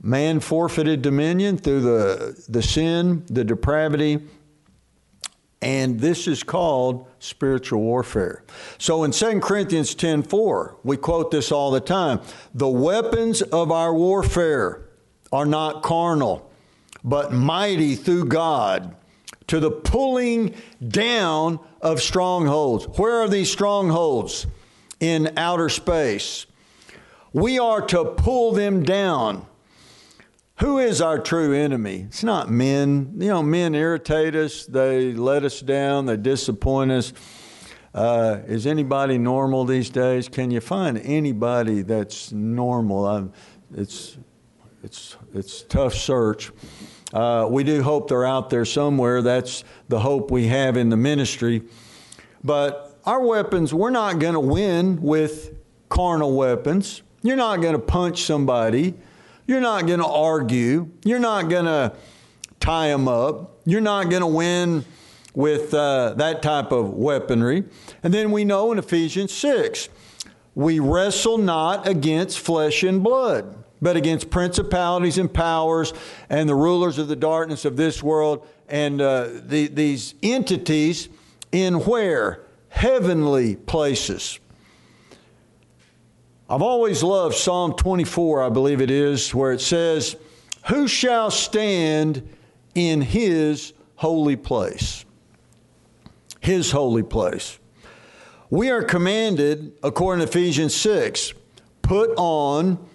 Man 0.00 0.40
forfeited 0.40 1.02
dominion 1.02 1.58
through 1.58 1.80
the, 1.80 2.44
the 2.48 2.62
sin, 2.62 3.24
the 3.26 3.44
depravity, 3.44 4.20
and 5.62 6.00
this 6.00 6.26
is 6.26 6.42
called 6.42 7.06
spiritual 7.20 7.80
warfare. 7.80 8.42
So 8.78 9.04
in 9.04 9.12
2 9.12 9.40
Corinthians 9.40 9.94
10:4, 9.94 10.74
we 10.82 10.96
quote 10.96 11.30
this 11.30 11.52
all 11.52 11.70
the 11.70 11.80
time. 11.80 12.20
The 12.52 12.68
weapons 12.68 13.40
of 13.40 13.70
our 13.70 13.94
warfare 13.94 14.82
are 15.32 15.46
not 15.46 15.82
carnal, 15.82 16.50
but 17.04 17.32
mighty 17.32 17.94
through 17.94 18.26
God 18.26 18.96
to 19.46 19.60
the 19.60 19.70
pulling 19.70 20.54
down 20.86 21.60
of 21.80 22.02
strongholds. 22.02 22.86
Where 22.98 23.22
are 23.22 23.28
these 23.28 23.50
strongholds? 23.50 24.46
In 24.98 25.32
outer 25.36 25.68
space. 25.68 26.46
We 27.32 27.58
are 27.58 27.80
to 27.86 28.04
pull 28.04 28.52
them 28.52 28.82
down. 28.82 29.46
Who 30.62 30.78
is 30.78 31.02
our 31.02 31.18
true 31.18 31.52
enemy? 31.52 32.06
It's 32.06 32.22
not 32.22 32.48
men. 32.48 33.14
You 33.18 33.26
know, 33.30 33.42
men 33.42 33.74
irritate 33.74 34.36
us, 34.36 34.64
they 34.64 35.12
let 35.12 35.42
us 35.42 35.58
down, 35.58 36.06
they 36.06 36.16
disappoint 36.16 36.92
us. 36.92 37.12
Uh, 37.92 38.42
is 38.46 38.64
anybody 38.64 39.18
normal 39.18 39.64
these 39.64 39.90
days? 39.90 40.28
Can 40.28 40.52
you 40.52 40.60
find 40.60 40.98
anybody 40.98 41.82
that's 41.82 42.30
normal? 42.30 43.08
I'm, 43.08 43.32
it's, 43.74 44.16
it's, 44.84 45.16
it's 45.34 45.62
tough 45.62 45.94
search. 45.94 46.52
Uh, 47.12 47.48
we 47.50 47.64
do 47.64 47.82
hope 47.82 48.08
they're 48.08 48.24
out 48.24 48.48
there 48.48 48.64
somewhere. 48.64 49.20
That's 49.20 49.64
the 49.88 49.98
hope 49.98 50.30
we 50.30 50.46
have 50.46 50.76
in 50.76 50.90
the 50.90 50.96
ministry. 50.96 51.62
But 52.44 53.00
our 53.04 53.20
weapons, 53.20 53.74
we're 53.74 53.90
not 53.90 54.20
going 54.20 54.34
to 54.34 54.40
win 54.40 55.02
with 55.02 55.56
carnal 55.88 56.36
weapons. 56.36 57.02
You're 57.20 57.34
not 57.34 57.62
going 57.62 57.74
to 57.74 57.80
punch 57.80 58.22
somebody. 58.22 58.94
You're 59.52 59.60
not 59.60 59.86
going 59.86 59.98
to 59.98 60.06
argue. 60.06 60.88
You're 61.04 61.18
not 61.18 61.50
going 61.50 61.66
to 61.66 61.92
tie 62.58 62.88
them 62.88 63.06
up. 63.06 63.60
You're 63.66 63.82
not 63.82 64.08
going 64.08 64.22
to 64.22 64.26
win 64.26 64.82
with 65.34 65.74
uh, 65.74 66.14
that 66.14 66.40
type 66.40 66.72
of 66.72 66.94
weaponry. 66.94 67.64
And 68.02 68.14
then 68.14 68.30
we 68.30 68.46
know 68.46 68.72
in 68.72 68.78
Ephesians 68.78 69.30
6, 69.30 69.90
we 70.54 70.80
wrestle 70.80 71.36
not 71.36 71.86
against 71.86 72.38
flesh 72.38 72.82
and 72.82 73.04
blood 73.04 73.58
but 73.82 73.94
against 73.94 74.30
principalities 74.30 75.18
and 75.18 75.34
powers 75.34 75.92
and 76.30 76.48
the 76.48 76.54
rulers 76.54 76.96
of 76.96 77.08
the 77.08 77.16
darkness 77.16 77.66
of 77.66 77.76
this 77.76 78.02
world 78.02 78.46
and 78.68 79.02
uh, 79.02 79.28
the, 79.42 79.66
these 79.66 80.14
entities 80.22 81.10
in 81.50 81.74
where? 81.80 82.46
Heavenly 82.68 83.56
places. 83.56 84.38
I've 86.52 86.60
always 86.60 87.02
loved 87.02 87.34
Psalm 87.34 87.72
24, 87.72 88.42
I 88.42 88.50
believe 88.50 88.82
it 88.82 88.90
is, 88.90 89.34
where 89.34 89.52
it 89.52 89.62
says, 89.62 90.16
Who 90.66 90.86
shall 90.86 91.30
stand 91.30 92.28
in 92.74 93.00
his 93.00 93.72
holy 93.94 94.36
place? 94.36 95.06
His 96.40 96.70
holy 96.70 97.04
place. 97.04 97.58
We 98.50 98.68
are 98.68 98.82
commanded, 98.82 99.72
according 99.82 100.26
to 100.26 100.30
Ephesians 100.30 100.74
6, 100.74 101.32
put 101.80 102.10
on 102.18 102.86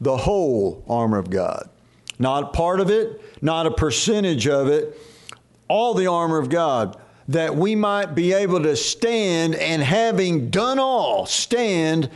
the 0.00 0.16
whole 0.16 0.82
armor 0.88 1.18
of 1.18 1.28
God. 1.28 1.68
Not 2.18 2.54
part 2.54 2.80
of 2.80 2.88
it, 2.88 3.20
not 3.42 3.66
a 3.66 3.70
percentage 3.70 4.48
of 4.48 4.68
it, 4.68 4.98
all 5.68 5.92
the 5.92 6.06
armor 6.06 6.38
of 6.38 6.48
God, 6.48 6.96
that 7.28 7.56
we 7.56 7.74
might 7.74 8.14
be 8.14 8.32
able 8.32 8.62
to 8.62 8.74
stand 8.74 9.54
and 9.54 9.82
having 9.82 10.48
done 10.48 10.78
all, 10.78 11.26
stand 11.26 12.08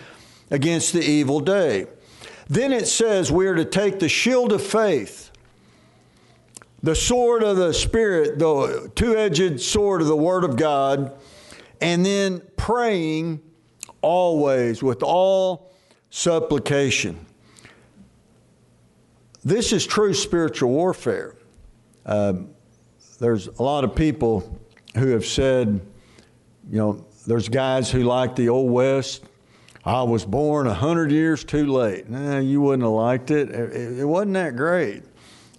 against 0.50 0.92
the 0.92 1.02
evil 1.02 1.40
day. 1.40 1.86
Then 2.48 2.72
it 2.72 2.86
says 2.86 3.32
we 3.32 3.46
are 3.46 3.56
to 3.56 3.64
take 3.64 3.98
the 3.98 4.08
shield 4.08 4.52
of 4.52 4.62
faith, 4.62 5.30
the 6.82 6.94
sword 6.94 7.42
of 7.42 7.56
the 7.56 7.74
Spirit, 7.74 8.38
the 8.38 8.90
two 8.94 9.16
edged 9.16 9.60
sword 9.60 10.00
of 10.00 10.06
the 10.06 10.16
Word 10.16 10.44
of 10.44 10.56
God, 10.56 11.12
and 11.80 12.06
then 12.06 12.40
praying 12.56 13.40
always 14.00 14.82
with 14.82 15.02
all 15.02 15.72
supplication. 16.10 17.26
This 19.44 19.72
is 19.72 19.86
true 19.86 20.14
spiritual 20.14 20.70
warfare. 20.70 21.34
Um, 22.04 22.50
there's 23.18 23.46
a 23.46 23.62
lot 23.62 23.84
of 23.84 23.94
people 23.94 24.58
who 24.96 25.08
have 25.08 25.26
said, 25.26 25.80
you 26.70 26.78
know, 26.78 27.04
there's 27.26 27.48
guys 27.48 27.90
who 27.90 28.02
like 28.02 28.36
the 28.36 28.48
Old 28.48 28.70
West. 28.70 29.24
I 29.86 30.02
was 30.02 30.24
born 30.24 30.66
a 30.66 30.74
hundred 30.74 31.12
years 31.12 31.44
too 31.44 31.68
late. 31.68 32.10
Nah, 32.10 32.38
you 32.38 32.60
wouldn't 32.60 32.82
have 32.82 32.90
liked 32.90 33.30
it. 33.30 33.50
It, 33.50 34.00
it 34.00 34.04
wasn't 34.04 34.34
that 34.34 34.56
great. 34.56 35.04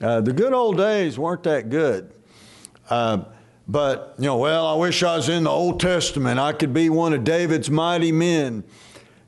Uh, 0.01 0.19
the 0.19 0.33
good 0.33 0.51
old 0.51 0.75
days 0.75 1.17
weren't 1.17 1.43
that 1.43 1.69
good. 1.69 2.11
Uh, 2.89 3.23
but, 3.69 4.15
you 4.17 4.25
know, 4.25 4.35
well, 4.35 4.67
I 4.67 4.75
wish 4.75 5.01
I 5.01 5.15
was 5.15 5.29
in 5.29 5.45
the 5.45 5.49
Old 5.49 5.79
Testament. 5.79 6.41
I 6.41 6.51
could 6.51 6.73
be 6.73 6.89
one 6.89 7.13
of 7.13 7.23
David's 7.23 7.69
mighty 7.69 8.11
men. 8.11 8.65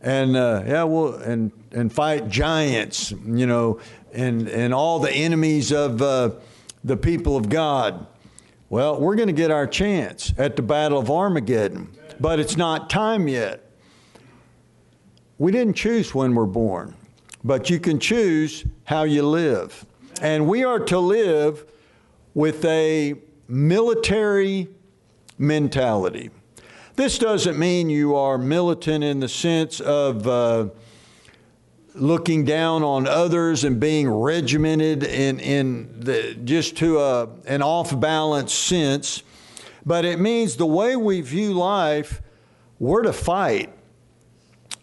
And, 0.01 0.35
uh, 0.35 0.63
yeah, 0.67 0.83
well, 0.83 1.13
and, 1.13 1.53
and 1.71 1.91
fight 1.93 2.27
giants, 2.27 3.11
you 3.11 3.47
know, 3.47 3.79
and, 4.11 4.49
and 4.49 4.73
all 4.73 4.99
the 4.99 5.11
enemies 5.11 5.71
of 5.71 6.01
uh, 6.01 6.31
the 6.83 6.97
people 6.97 7.37
of 7.37 7.47
God. 7.47 8.05
Well, 8.69 8.99
we're 8.99 9.15
going 9.15 9.27
to 9.27 9.33
get 9.33 9.49
our 9.49 9.65
chance 9.65 10.33
at 10.37 10.57
the 10.57 10.61
Battle 10.61 10.99
of 10.99 11.09
Armageddon, 11.09 11.89
but 12.19 12.39
it's 12.41 12.57
not 12.57 12.89
time 12.89 13.29
yet. 13.29 13.68
We 15.39 15.53
didn't 15.53 15.75
choose 15.75 16.13
when 16.13 16.35
we're 16.35 16.45
born, 16.45 16.93
but 17.45 17.69
you 17.69 17.79
can 17.79 17.97
choose 17.97 18.65
how 18.83 19.03
you 19.03 19.23
live. 19.23 19.85
And 20.21 20.47
we 20.49 20.65
are 20.65 20.79
to 20.79 20.99
live 20.99 21.65
with 22.33 22.65
a 22.65 23.15
military 23.47 24.67
mentality. 25.37 26.29
This 26.97 27.17
doesn't 27.17 27.57
mean 27.57 27.89
you 27.89 28.17
are 28.17 28.37
militant 28.37 29.05
in 29.05 29.21
the 29.21 29.29
sense 29.29 29.79
of 29.79 30.27
uh, 30.27 30.67
looking 31.95 32.43
down 32.43 32.83
on 32.83 33.07
others 33.07 33.63
and 33.63 33.79
being 33.79 34.09
regimented 34.09 35.03
in, 35.05 35.39
in 35.39 36.01
the, 36.01 36.37
just 36.43 36.75
to 36.77 36.99
a, 36.99 37.29
an 37.45 37.61
off 37.61 37.97
balance 37.97 38.53
sense, 38.53 39.23
but 39.85 40.03
it 40.03 40.19
means 40.19 40.57
the 40.57 40.65
way 40.65 40.97
we 40.97 41.21
view 41.21 41.53
life, 41.53 42.21
we're 42.77 43.03
to 43.03 43.13
fight. 43.13 43.73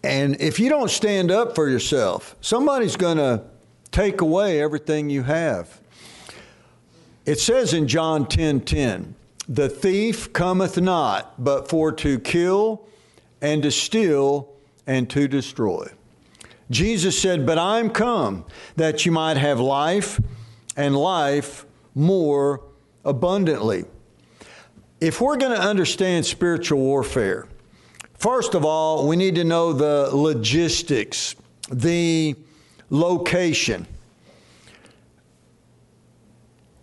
And 0.02 0.40
if 0.40 0.60
you 0.60 0.68
don't 0.68 0.90
stand 0.90 1.30
up 1.30 1.54
for 1.54 1.68
yourself, 1.68 2.36
somebody's 2.40 2.96
going 2.96 3.16
to 3.16 3.42
take 3.90 4.20
away 4.20 4.60
everything 4.60 5.10
you 5.10 5.22
have. 5.22 5.80
It 7.24 7.40
says 7.40 7.72
in 7.72 7.88
John 7.88 8.26
10 8.26 8.60
10, 8.60 9.14
the 9.48 9.68
thief 9.68 10.32
cometh 10.32 10.80
not, 10.80 11.42
but 11.42 11.68
for 11.68 11.92
to 11.92 12.18
kill 12.18 12.86
and 13.40 13.62
to 13.62 13.70
steal 13.70 14.52
and 14.86 15.08
to 15.10 15.28
destroy. 15.28 15.88
Jesus 16.70 17.20
said, 17.20 17.46
But 17.46 17.58
I'm 17.58 17.90
come 17.90 18.44
that 18.76 19.06
you 19.06 19.12
might 19.12 19.36
have 19.36 19.60
life 19.60 20.20
and 20.76 20.96
life 20.96 21.64
more 21.94 22.62
abundantly. 23.04 23.84
If 25.00 25.20
we're 25.20 25.36
going 25.36 25.56
to 25.56 25.62
understand 25.62 26.26
spiritual 26.26 26.78
warfare, 26.78 27.48
first 28.18 28.54
of 28.54 28.64
all, 28.64 29.06
we 29.06 29.16
need 29.16 29.34
to 29.36 29.44
know 29.44 29.72
the 29.72 30.10
logistics, 30.14 31.34
the 31.70 32.34
location. 32.90 33.86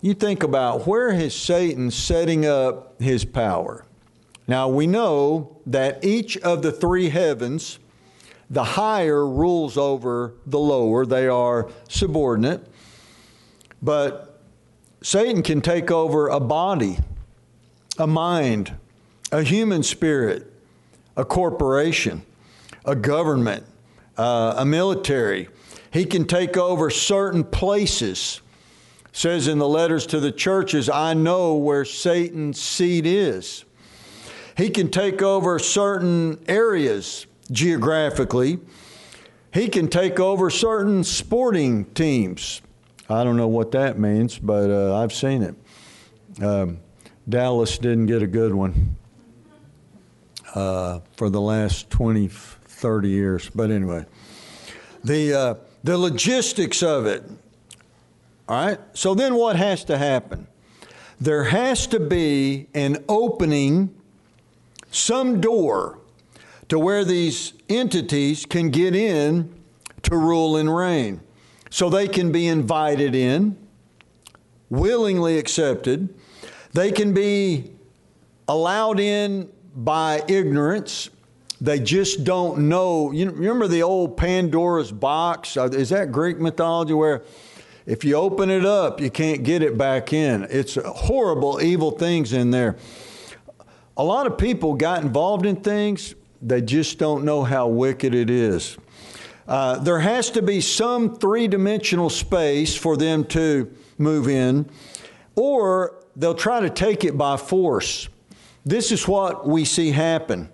You 0.01 0.13
think 0.13 0.43
about 0.43 0.85
where 0.85 1.09
is 1.09 1.33
Satan 1.33 1.89
setting 1.91 2.45
up 2.45 3.01
his 3.01 3.23
power? 3.23 3.85
Now, 4.47 4.67
we 4.67 4.87
know 4.87 5.61
that 5.65 6.03
each 6.03 6.37
of 6.37 6.61
the 6.61 6.71
three 6.71 7.09
heavens 7.09 7.79
the 8.53 8.63
higher 8.63 9.25
rules 9.25 9.77
over 9.77 10.35
the 10.45 10.59
lower, 10.59 11.07
they 11.07 11.27
are 11.27 11.71
subordinate. 11.89 12.67
But 13.81 14.39
Satan 15.01 15.41
can 15.41 15.59
take 15.59 15.89
over 15.89 16.27
a 16.27 16.39
body, 16.39 16.99
a 17.97 18.05
mind, 18.05 18.73
a 19.31 19.41
human 19.41 19.81
spirit, 19.81 20.52
a 21.15 21.25
corporation, 21.25 22.23
a 22.85 22.95
government, 22.95 23.65
uh, 24.17 24.55
a 24.57 24.65
military. 24.65 25.49
He 25.91 26.05
can 26.05 26.25
take 26.25 26.57
over 26.57 26.89
certain 26.89 27.43
places. 27.43 28.41
Says 29.11 29.47
in 29.47 29.59
the 29.59 29.67
letters 29.67 30.07
to 30.07 30.19
the 30.19 30.31
churches, 30.31 30.89
I 30.89 31.13
know 31.13 31.53
where 31.55 31.85
Satan's 31.85 32.59
seat 32.59 33.05
is. 33.05 33.63
He 34.57 34.69
can 34.69 34.89
take 34.89 35.21
over 35.21 35.59
certain 35.59 36.43
areas 36.47 37.27
geographically. 37.51 38.59
He 39.53 39.67
can 39.67 39.87
take 39.87 40.19
over 40.19 40.49
certain 40.49 41.03
sporting 41.03 41.85
teams. 41.93 42.61
I 43.07 43.23
don't 43.23 43.37
know 43.37 43.47
what 43.47 43.71
that 43.71 43.99
means, 43.99 44.39
but 44.39 44.71
uh, 44.71 44.97
I've 44.99 45.13
seen 45.13 45.43
it. 45.43 46.43
Um, 46.43 46.79
Dallas 47.29 47.77
didn't 47.77 48.07
get 48.07 48.23
a 48.23 48.27
good 48.27 48.53
one 48.55 48.97
uh, 50.53 50.99
for 51.15 51.29
the 51.29 51.41
last 51.41 51.89
20, 51.89 52.27
30 52.27 53.09
years. 53.09 53.49
But 53.49 53.71
anyway, 53.71 54.05
the, 55.03 55.33
uh, 55.33 55.55
the 55.83 55.97
logistics 55.97 56.83
of 56.83 57.05
it. 57.05 57.23
All 58.47 58.65
right? 58.65 58.79
So 58.93 59.15
then 59.15 59.35
what 59.35 59.55
has 59.55 59.83
to 59.85 59.97
happen? 59.97 60.47
There 61.19 61.45
has 61.45 61.87
to 61.87 61.99
be 61.99 62.67
an 62.73 63.03
opening, 63.07 63.95
some 64.91 65.39
door 65.39 65.99
to 66.69 66.77
where 66.77 67.05
these 67.05 67.53
entities 67.69 68.45
can 68.45 68.69
get 68.69 68.95
in 68.95 69.53
to 70.03 70.17
rule 70.17 70.57
and 70.57 70.73
reign. 70.73 71.21
So 71.69 71.89
they 71.89 72.07
can 72.07 72.31
be 72.31 72.47
invited 72.47 73.15
in, 73.15 73.57
willingly 74.69 75.37
accepted. 75.37 76.13
They 76.73 76.91
can 76.91 77.13
be 77.13 77.71
allowed 78.47 78.99
in 78.99 79.49
by 79.75 80.23
ignorance. 80.27 81.09
They 81.61 81.79
just 81.79 82.23
don't 82.23 82.67
know. 82.67 83.11
You 83.11 83.29
remember 83.29 83.67
the 83.67 83.83
old 83.83 84.17
Pandora's 84.17 84.91
box? 84.91 85.55
Uh, 85.55 85.69
is 85.69 85.89
that 85.89 86.11
Greek 86.11 86.39
mythology 86.39 86.93
where 86.93 87.23
if 87.85 88.03
you 88.03 88.15
open 88.15 88.49
it 88.49 88.65
up, 88.65 89.01
you 89.01 89.09
can't 89.09 89.43
get 89.43 89.61
it 89.61 89.77
back 89.77 90.13
in? 90.13 90.47
It's 90.49 90.75
horrible, 90.75 91.61
evil 91.61 91.91
things 91.91 92.33
in 92.33 92.51
there. 92.51 92.75
A 93.95 94.03
lot 94.03 94.27
of 94.27 94.37
people 94.37 94.73
got 94.73 95.03
involved 95.03 95.45
in 95.45 95.57
things 95.57 96.15
they 96.43 96.61
just 96.61 96.97
don't 96.97 97.23
know 97.23 97.43
how 97.43 97.67
wicked 97.67 98.13
it 98.13 98.29
is. 98.29 98.77
Uh, 99.47 99.77
there 99.79 99.99
has 99.99 100.29
to 100.31 100.41
be 100.41 100.61
some 100.61 101.15
three 101.15 101.47
dimensional 101.47 102.09
space 102.09 102.75
for 102.75 102.97
them 102.97 103.23
to 103.25 103.73
move 103.97 104.27
in, 104.27 104.69
or 105.35 105.95
they'll 106.15 106.35
try 106.35 106.59
to 106.59 106.69
take 106.69 107.03
it 107.03 107.17
by 107.17 107.37
force. 107.37 108.09
This 108.65 108.91
is 108.91 109.07
what 109.07 109.47
we 109.47 109.65
see 109.65 109.91
happen. 109.91 110.49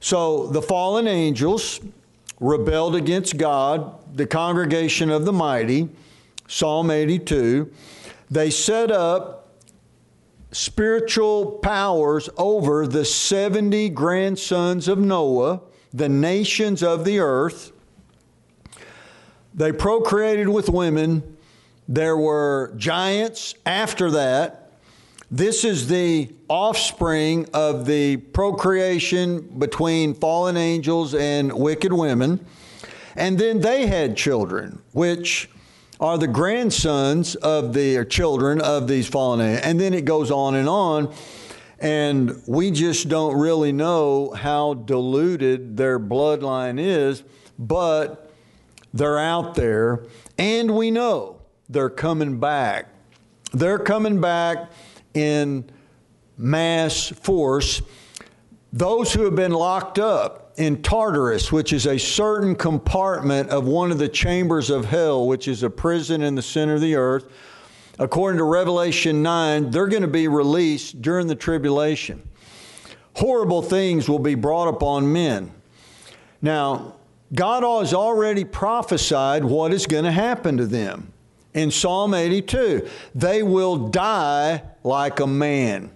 So 0.00 0.46
the 0.46 0.62
fallen 0.62 1.06
angels 1.06 1.80
rebelled 2.38 2.96
against 2.96 3.36
God, 3.36 4.16
the 4.16 4.26
congregation 4.26 5.10
of 5.10 5.24
the 5.24 5.32
mighty, 5.32 5.88
Psalm 6.48 6.90
82. 6.90 7.70
They 8.30 8.50
set 8.50 8.90
up 8.90 9.40
spiritual 10.52 11.52
powers 11.62 12.28
over 12.36 12.86
the 12.86 13.04
70 13.04 13.90
grandsons 13.90 14.88
of 14.88 14.98
Noah, 14.98 15.60
the 15.92 16.08
nations 16.08 16.82
of 16.82 17.04
the 17.04 17.20
earth. 17.20 17.72
They 19.54 19.72
procreated 19.72 20.48
with 20.48 20.68
women. 20.68 21.36
There 21.88 22.16
were 22.16 22.72
giants 22.76 23.54
after 23.66 24.10
that. 24.12 24.59
This 25.32 25.64
is 25.64 25.86
the 25.86 26.28
offspring 26.48 27.46
of 27.54 27.86
the 27.86 28.16
procreation 28.16 29.42
between 29.60 30.14
fallen 30.14 30.56
angels 30.56 31.14
and 31.14 31.52
wicked 31.52 31.92
women. 31.92 32.44
And 33.14 33.38
then 33.38 33.60
they 33.60 33.86
had 33.86 34.16
children, 34.16 34.82
which 34.90 35.48
are 36.00 36.18
the 36.18 36.26
grandsons 36.26 37.36
of 37.36 37.74
the 37.74 38.04
children 38.06 38.60
of 38.60 38.88
these 38.88 39.06
fallen 39.06 39.40
angels. 39.40 39.66
And 39.66 39.78
then 39.78 39.94
it 39.94 40.04
goes 40.04 40.32
on 40.32 40.56
and 40.56 40.68
on. 40.68 41.14
And 41.78 42.42
we 42.48 42.72
just 42.72 43.08
don't 43.08 43.38
really 43.38 43.70
know 43.70 44.32
how 44.32 44.74
diluted 44.74 45.76
their 45.76 46.00
bloodline 46.00 46.80
is, 46.80 47.22
but 47.56 48.32
they're 48.92 49.18
out 49.20 49.54
there. 49.54 50.06
And 50.38 50.76
we 50.76 50.90
know 50.90 51.40
they're 51.68 51.88
coming 51.88 52.40
back. 52.40 52.88
They're 53.52 53.78
coming 53.78 54.20
back 54.20 54.70
in 55.14 55.70
mass 56.36 57.08
force. 57.08 57.82
Those 58.72 59.12
who 59.12 59.24
have 59.24 59.34
been 59.34 59.52
locked 59.52 59.98
up 59.98 60.52
in 60.56 60.82
Tartarus, 60.82 61.50
which 61.50 61.72
is 61.72 61.86
a 61.86 61.98
certain 61.98 62.54
compartment 62.54 63.50
of 63.50 63.66
one 63.66 63.90
of 63.90 63.98
the 63.98 64.08
chambers 64.08 64.70
of 64.70 64.84
hell, 64.84 65.26
which 65.26 65.48
is 65.48 65.62
a 65.62 65.70
prison 65.70 66.22
in 66.22 66.34
the 66.34 66.42
center 66.42 66.74
of 66.74 66.80
the 66.80 66.94
earth, 66.94 67.26
according 67.98 68.38
to 68.38 68.44
Revelation 68.44 69.22
9, 69.22 69.70
they're 69.70 69.86
going 69.86 70.02
to 70.02 70.08
be 70.08 70.28
released 70.28 71.02
during 71.02 71.26
the 71.26 71.34
tribulation. 71.34 72.22
Horrible 73.14 73.62
things 73.62 74.08
will 74.08 74.18
be 74.18 74.34
brought 74.34 74.68
upon 74.68 75.12
men. 75.12 75.52
Now, 76.40 76.94
God 77.34 77.62
has 77.62 77.94
already 77.94 78.44
prophesied 78.44 79.44
what 79.44 79.72
is 79.72 79.86
going 79.86 80.04
to 80.04 80.12
happen 80.12 80.56
to 80.56 80.66
them 80.66 81.12
in 81.54 81.70
Psalm 81.70 82.14
82. 82.14 82.88
They 83.14 83.42
will 83.42 83.88
die 83.88 84.62
like 84.82 85.20
a 85.20 85.26
man. 85.26 85.90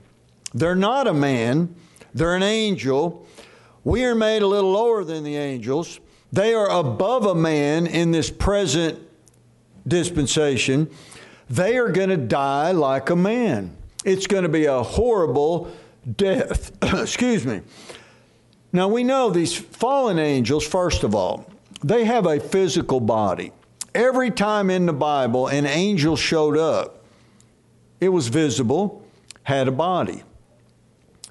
They're 0.53 0.77
not 0.77 1.07
a 1.07 1.15
man, 1.15 1.75
they're 2.13 2.37
an 2.37 2.43
angel. 2.43 3.27
We 3.83 4.05
are 4.05 4.15
made 4.15 4.43
a 4.43 4.47
little 4.47 4.73
lower 4.73 5.05
than 5.05 5.25
the 5.25 5.37
angels. 5.37 6.01
They 6.33 6.55
are 6.55 6.71
above 6.71 7.27
a 7.27 7.35
man 7.35 7.87
in 7.87 8.11
this 8.11 8.31
present 8.31 8.99
dispensation. 9.87 10.91
They 11.51 11.77
are 11.77 11.91
going 11.91 12.09
to 12.09 12.17
die 12.17 12.73
like 12.73 13.11
a 13.11 13.17
man. 13.17 13.77
It's 14.05 14.27
going 14.27 14.45
to 14.45 14.49
be 14.49 14.65
a 14.65 14.83
horrible 14.83 15.71
death. 16.17 16.73
Excuse 16.83 17.45
me. 17.45 17.61
Now 18.73 18.89
we 18.89 19.05
know 19.05 19.31
these 19.31 19.57
fallen 19.57 20.19
angels, 20.19 20.67
first 20.67 21.05
of 21.05 21.15
all, 21.15 21.47
they 21.83 22.05
have 22.05 22.27
a 22.27 22.41
physical 22.41 23.01
body. 23.01 23.53
Every 23.95 24.31
time 24.31 24.71
in 24.71 24.87
the 24.87 24.93
Bible 24.93 25.47
an 25.47 25.67
angel 25.67 26.17
showed 26.17 26.57
up, 26.57 26.94
it 28.05 28.09
was 28.09 28.29
visible, 28.29 29.03
had 29.43 29.67
a 29.67 29.73
body. 29.73 30.23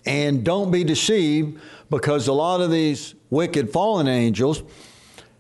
And 0.06 0.44
don't 0.44 0.72
be 0.72 0.84
deceived 0.84 1.62
because 1.90 2.28
a 2.28 2.34
lot 2.34 2.60
of 2.62 2.72
these 2.72 3.16
wicked 3.30 3.72
fallen 3.72 4.08
angels 4.08 4.64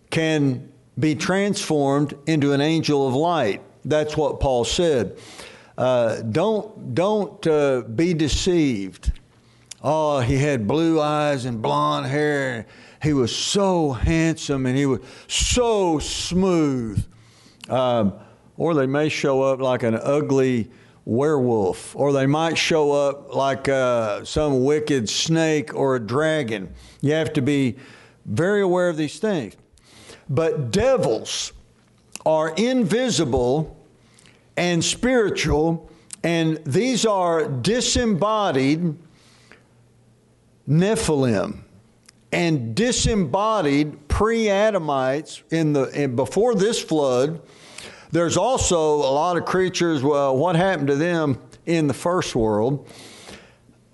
can 0.09 0.71
be 0.97 1.15
transformed 1.15 2.13
into 2.27 2.53
an 2.53 2.61
angel 2.61 3.07
of 3.07 3.15
light. 3.15 3.61
That's 3.83 4.15
what 4.15 4.39
Paul 4.39 4.63
said. 4.63 5.17
Uh, 5.77 6.21
don't 6.21 6.93
don't 6.93 7.45
uh, 7.47 7.81
be 7.81 8.13
deceived. 8.13 9.11
Oh, 9.83 10.19
he 10.19 10.37
had 10.37 10.67
blue 10.67 11.01
eyes 11.01 11.45
and 11.45 11.61
blonde 11.61 12.05
hair. 12.05 12.67
He 13.01 13.11
was 13.11 13.35
so 13.35 13.91
handsome 13.91 14.65
and 14.65 14.77
he 14.77 14.85
was 14.85 15.01
so 15.27 15.99
smooth. 15.99 17.03
Um, 17.69 18.13
or 18.55 18.75
they 18.75 18.85
may 18.85 19.09
show 19.09 19.41
up 19.41 19.59
like 19.59 19.83
an 19.83 19.95
ugly 19.95 20.69
werewolf, 21.05 21.95
or 21.95 22.13
they 22.13 22.25
might 22.25 22.57
show 22.57 22.91
up 22.91 23.35
like 23.35 23.67
uh, 23.67 24.23
some 24.23 24.63
wicked 24.63 25.09
snake 25.09 25.73
or 25.75 25.95
a 25.95 25.99
dragon. 25.99 26.73
You 27.01 27.13
have 27.13 27.33
to 27.33 27.41
be 27.41 27.75
very 28.25 28.61
aware 28.61 28.89
of 28.89 28.97
these 28.97 29.19
things. 29.19 29.55
But 30.29 30.71
devils 30.71 31.51
are 32.25 32.53
invisible 32.55 33.77
and 34.55 34.83
spiritual, 34.83 35.89
and 36.23 36.57
these 36.65 37.05
are 37.05 37.47
disembodied 37.47 38.95
Nephilim 40.67 41.63
and 42.31 42.73
disembodied 42.73 44.07
pre-Adamites 44.07 45.43
in 45.51 45.73
the 45.73 45.83
in, 45.89 46.15
before 46.15 46.55
this 46.55 46.81
flood. 46.81 47.41
There's 48.13 48.37
also 48.37 48.77
a 48.77 49.11
lot 49.11 49.37
of 49.37 49.45
creatures. 49.45 50.03
Well, 50.03 50.37
what 50.37 50.55
happened 50.55 50.89
to 50.89 50.95
them 50.95 51.39
in 51.65 51.87
the 51.87 51.95
first 51.95 52.35
world? 52.35 52.87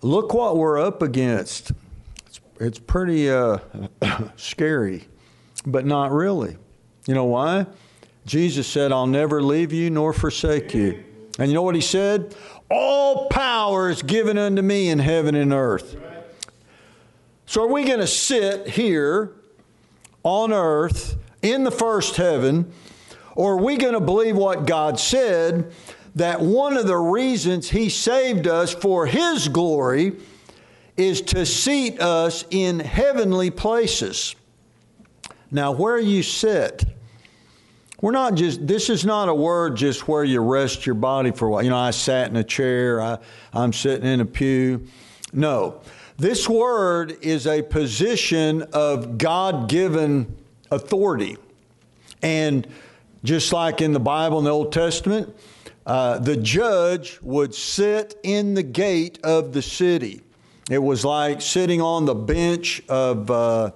Look 0.01 0.33
what 0.33 0.57
we're 0.57 0.77
up 0.77 1.01
against. 1.01 1.71
It's, 2.25 2.41
it's 2.59 2.79
pretty 2.79 3.29
uh, 3.29 3.59
scary, 4.35 5.07
but 5.65 5.85
not 5.85 6.11
really. 6.11 6.57
You 7.07 7.13
know 7.13 7.23
why? 7.23 7.65
Jesus 8.25 8.67
said, 8.67 8.91
I'll 8.91 9.07
never 9.07 9.41
leave 9.41 9.71
you 9.71 9.89
nor 9.89 10.11
forsake 10.11 10.73
you. 10.73 11.01
And 11.39 11.47
you 11.47 11.53
know 11.53 11.63
what 11.63 11.75
he 11.75 11.81
said? 11.81 12.35
All 12.69 13.29
power 13.29 13.89
is 13.89 14.01
given 14.01 14.37
unto 14.37 14.61
me 14.61 14.89
in 14.89 14.99
heaven 14.99 15.33
and 15.33 15.53
earth. 15.53 15.95
So, 17.45 17.63
are 17.63 17.67
we 17.67 17.85
going 17.85 17.99
to 17.99 18.07
sit 18.07 18.67
here 18.67 19.31
on 20.23 20.51
earth 20.51 21.15
in 21.41 21.63
the 21.63 21.71
first 21.71 22.17
heaven, 22.17 22.73
or 23.35 23.53
are 23.53 23.57
we 23.63 23.77
going 23.77 23.93
to 23.93 23.99
believe 23.99 24.35
what 24.35 24.65
God 24.65 24.99
said 24.99 25.71
that 26.15 26.41
one 26.41 26.75
of 26.77 26.87
the 26.87 26.97
reasons 26.97 27.69
He 27.69 27.89
saved 27.89 28.47
us 28.47 28.73
for 28.73 29.05
His 29.05 29.47
glory 29.47 30.17
is 30.97 31.21
to 31.21 31.45
seat 31.45 32.01
us 32.01 32.45
in 32.49 32.79
heavenly 32.79 33.51
places? 33.51 34.35
Now, 35.51 35.71
where 35.71 35.97
you 35.97 36.21
sit, 36.21 36.85
we're 38.01 38.11
not 38.11 38.35
just, 38.35 38.65
this 38.65 38.89
is 38.89 39.05
not 39.05 39.29
a 39.29 39.33
word 39.33 39.75
just 39.75 40.07
where 40.07 40.23
you 40.23 40.41
rest 40.41 40.85
your 40.85 40.95
body 40.95 41.31
for 41.31 41.47
a 41.47 41.51
while. 41.51 41.63
You 41.63 41.69
know, 41.69 41.77
I 41.77 41.91
sat 41.91 42.29
in 42.29 42.35
a 42.35 42.43
chair, 42.43 43.01
I, 43.01 43.17
I'm 43.51 43.73
sitting 43.73 44.07
in 44.07 44.21
a 44.21 44.25
pew. 44.25 44.87
No. 45.33 45.81
This 46.17 46.47
word 46.47 47.17
is 47.21 47.47
a 47.47 47.61
position 47.61 48.63
of 48.73 49.17
God 49.17 49.69
given 49.69 50.37
authority. 50.69 51.37
And 52.21 52.67
just 53.23 53.51
like 53.53 53.81
in 53.81 53.91
the 53.91 53.99
Bible 53.99 54.39
in 54.39 54.45
the 54.45 54.51
Old 54.51 54.71
Testament, 54.71 55.35
uh, 55.85 56.19
the 56.19 56.37
judge 56.37 57.19
would 57.21 57.53
sit 57.53 58.15
in 58.23 58.53
the 58.53 58.63
gate 58.63 59.19
of 59.23 59.53
the 59.53 59.61
city. 59.61 60.21
It 60.69 60.77
was 60.77 61.03
like 61.03 61.41
sitting 61.41 61.81
on 61.81 62.05
the 62.05 62.13
bench 62.13 62.81
of 62.87 63.31
uh, 63.31 63.71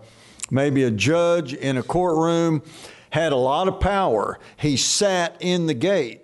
maybe 0.52 0.84
a 0.84 0.92
judge 0.92 1.54
in 1.54 1.78
a 1.78 1.84
courtroom, 1.84 2.62
had 3.10 3.32
a 3.32 3.38
lot 3.38 3.68
of 3.68 3.80
power. 3.80 4.40
He 4.58 4.78
sat 4.78 5.38
in 5.40 5.66
the 5.66 5.74
gate. 5.74 6.22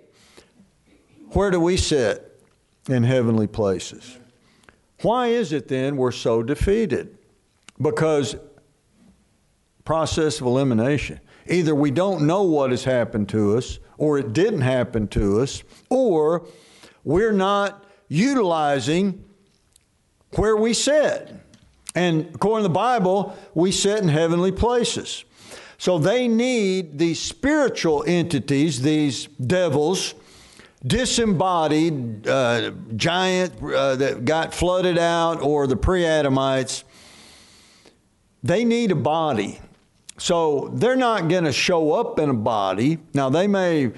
Where 1.30 1.50
do 1.50 1.60
we 1.60 1.76
sit? 1.76 2.26
In 2.88 3.02
heavenly 3.02 3.46
places. 3.46 4.18
Why 5.02 5.28
is 5.28 5.52
it 5.52 5.68
then 5.68 5.96
we're 5.96 6.12
so 6.12 6.42
defeated? 6.42 7.18
Because 7.80 8.36
process 9.84 10.40
of 10.40 10.46
elimination. 10.46 11.20
Either 11.50 11.74
we 11.74 11.90
don't 11.90 12.26
know 12.26 12.42
what 12.42 12.70
has 12.70 12.84
happened 12.84 13.28
to 13.30 13.56
us, 13.56 13.78
or 13.98 14.18
it 14.18 14.32
didn't 14.32 14.60
happen 14.60 15.08
to 15.08 15.40
us, 15.40 15.62
or 15.88 16.46
we're 17.04 17.32
not 17.32 17.84
utilizing 18.08 19.24
where 20.36 20.56
we 20.56 20.72
sit. 20.72 21.34
And 21.94 22.34
according 22.34 22.64
to 22.64 22.68
the 22.68 22.74
Bible, 22.74 23.36
we 23.54 23.72
sit 23.72 24.00
in 24.00 24.08
heavenly 24.08 24.52
places. 24.52 25.24
So 25.76 25.98
they 25.98 26.28
need 26.28 26.98
these 26.98 27.20
spiritual 27.20 28.04
entities, 28.06 28.82
these 28.82 29.26
devils, 29.26 30.14
disembodied 30.86 32.26
uh, 32.28 32.72
giant 32.96 33.62
uh, 33.62 33.96
that 33.96 34.24
got 34.24 34.54
flooded 34.54 34.98
out 34.98 35.42
or 35.42 35.66
the 35.66 35.76
pre 35.76 36.02
Adamites, 36.02 36.84
they 38.42 38.64
need 38.64 38.92
a 38.92 38.96
body. 38.96 39.60
So 40.20 40.70
they're 40.74 40.96
not 40.96 41.28
going 41.28 41.44
to 41.44 41.52
show 41.52 41.94
up 41.94 42.18
in 42.18 42.28
a 42.28 42.34
body. 42.34 42.98
Now, 43.14 43.30
they 43.30 43.46
may 43.46 43.90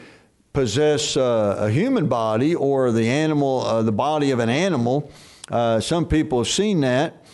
possess 0.52 1.16
uh, 1.16 1.56
a 1.58 1.68
human 1.68 2.06
body 2.06 2.54
or 2.54 2.92
the 2.92 3.08
animal, 3.08 3.62
uh, 3.62 3.82
the 3.82 3.90
body 3.90 4.30
of 4.30 4.38
an 4.38 4.48
animal. 4.48 5.11
Uh, 5.50 5.80
some 5.80 6.06
people 6.06 6.38
have 6.38 6.48
seen 6.48 6.82
that. 6.82 7.24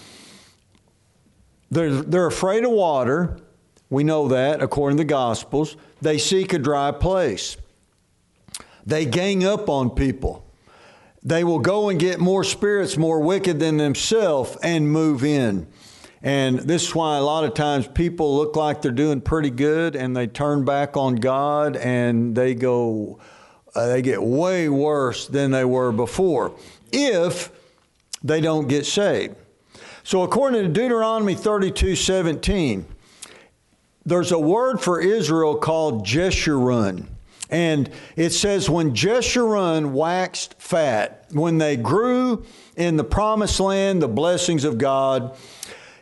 They're, 1.70 1.90
they're 1.90 2.26
afraid 2.26 2.64
of 2.64 2.70
water. 2.70 3.38
We 3.90 4.04
know 4.04 4.28
that 4.28 4.62
according 4.62 4.96
to 4.96 5.04
the 5.04 5.08
Gospels. 5.08 5.76
They 6.00 6.16
seek 6.16 6.54
a 6.54 6.58
dry 6.58 6.90
place. 6.90 7.58
They 8.86 9.04
gang 9.04 9.44
up 9.44 9.68
on 9.68 9.90
people. 9.90 10.50
They 11.22 11.44
will 11.44 11.58
go 11.58 11.90
and 11.90 12.00
get 12.00 12.20
more 12.20 12.42
spirits 12.42 12.96
more 12.96 13.20
wicked 13.20 13.60
than 13.60 13.76
themselves 13.76 14.56
and 14.62 14.90
move 14.90 15.22
in. 15.24 15.66
And 16.22 16.58
this 16.60 16.88
is 16.88 16.94
why 16.94 17.16
a 17.16 17.22
lot 17.22 17.44
of 17.44 17.54
times 17.54 17.86
people 17.86 18.36
look 18.36 18.56
like 18.56 18.82
they're 18.82 18.90
doing 18.90 19.20
pretty 19.20 19.50
good 19.50 19.94
and 19.94 20.16
they 20.16 20.26
turn 20.26 20.64
back 20.64 20.96
on 20.96 21.16
God 21.16 21.76
and 21.76 22.34
they 22.34 22.54
go, 22.54 23.20
uh, 23.74 23.86
they 23.86 24.02
get 24.02 24.22
way 24.22 24.68
worse 24.68 25.28
than 25.28 25.52
they 25.52 25.64
were 25.64 25.92
before 25.92 26.54
if 26.92 27.50
they 28.22 28.40
don't 28.40 28.68
get 28.68 28.84
saved. 28.84 29.36
So, 30.02 30.22
according 30.22 30.62
to 30.62 30.68
Deuteronomy 30.68 31.34
32 31.34 31.94
17, 31.94 32.86
there's 34.06 34.32
a 34.32 34.38
word 34.38 34.80
for 34.80 35.00
Israel 35.00 35.56
called 35.56 36.06
Jeshurun. 36.06 37.06
And 37.50 37.90
it 38.16 38.30
says, 38.30 38.68
when 38.68 38.94
Jeshurun 38.94 39.92
waxed 39.92 40.60
fat, 40.60 41.26
when 41.30 41.58
they 41.58 41.76
grew 41.76 42.44
in 42.76 42.96
the 42.96 43.04
promised 43.04 43.60
land, 43.60 44.02
the 44.02 44.08
blessings 44.08 44.64
of 44.64 44.78
God, 44.78 45.36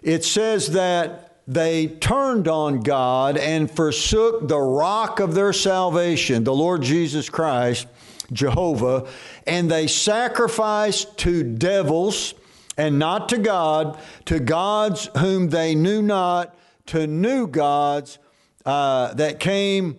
it 0.07 0.25
says 0.25 0.69
that 0.69 1.42
they 1.49 1.88
turned 1.88 2.47
on 2.47 2.81
God 2.81 3.37
and 3.37 3.69
forsook 3.69 4.47
the 4.47 4.59
rock 4.59 5.19
of 5.19 5.35
their 5.35 5.53
salvation, 5.53 6.45
the 6.45 6.55
Lord 6.55 6.83
Jesus 6.83 7.29
Christ, 7.29 7.88
Jehovah, 8.33 9.09
and 9.49 9.69
they 9.69 9.88
sacrificed 9.88 11.19
to 11.19 11.42
devils 11.42 12.35
and 12.79 13.01
not 13.01 13.29
to 13.31 13.38
God, 13.38 13.99
to 14.27 14.38
gods 14.38 15.11
whom 15.19 15.49
they 15.49 15.75
knew 15.75 16.03
not, 16.03 16.57
to 16.87 17.09
new 17.09 17.49
gods 17.49 18.21
uh, 18.64 19.12
that 19.14 19.40
came 19.40 19.99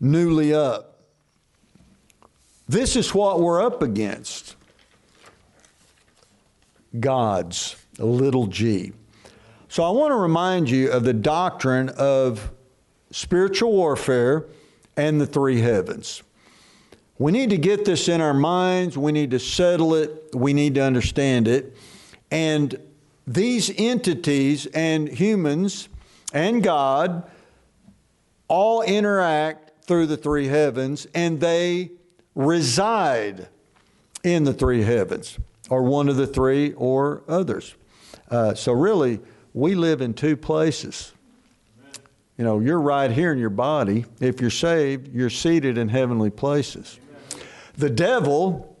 newly 0.00 0.52
up. 0.52 1.00
This 2.68 2.94
is 2.94 3.14
what 3.14 3.40
we're 3.40 3.64
up 3.64 3.80
against 3.80 4.54
gods, 7.00 7.76
a 7.98 8.04
little 8.04 8.48
g. 8.48 8.92
So 9.76 9.84
I 9.84 9.90
want 9.90 10.10
to 10.10 10.16
remind 10.16 10.70
you 10.70 10.90
of 10.90 11.04
the 11.04 11.12
doctrine 11.12 11.90
of 11.90 12.50
spiritual 13.10 13.72
warfare 13.72 14.46
and 14.96 15.20
the 15.20 15.26
three 15.26 15.60
heavens. 15.60 16.22
We 17.18 17.30
need 17.30 17.50
to 17.50 17.58
get 17.58 17.84
this 17.84 18.08
in 18.08 18.22
our 18.22 18.32
minds. 18.32 18.96
We 18.96 19.12
need 19.12 19.32
to 19.32 19.38
settle 19.38 19.94
it. 19.94 20.30
We 20.32 20.54
need 20.54 20.76
to 20.76 20.80
understand 20.80 21.46
it. 21.46 21.76
And 22.30 22.80
these 23.26 23.70
entities 23.76 24.64
and 24.64 25.08
humans 25.10 25.90
and 26.32 26.62
God 26.62 27.30
all 28.48 28.80
interact 28.80 29.84
through 29.84 30.06
the 30.06 30.16
three 30.16 30.46
heavens 30.46 31.06
and 31.14 31.38
they 31.38 31.90
reside 32.34 33.48
in 34.24 34.44
the 34.44 34.54
three 34.54 34.84
heavens, 34.84 35.38
or 35.68 35.82
one 35.82 36.08
of 36.08 36.16
the 36.16 36.26
three, 36.26 36.72
or 36.72 37.24
others. 37.28 37.74
Uh, 38.30 38.54
so, 38.54 38.72
really, 38.72 39.20
we 39.56 39.74
live 39.74 40.02
in 40.02 40.12
two 40.12 40.36
places. 40.36 41.14
You 42.36 42.44
know, 42.44 42.60
you're 42.60 42.80
right 42.80 43.10
here 43.10 43.32
in 43.32 43.38
your 43.38 43.48
body. 43.48 44.04
If 44.20 44.42
you're 44.42 44.50
saved, 44.50 45.14
you're 45.14 45.30
seated 45.30 45.78
in 45.78 45.88
heavenly 45.88 46.28
places. 46.28 47.00
The 47.78 47.88
devil, 47.88 48.76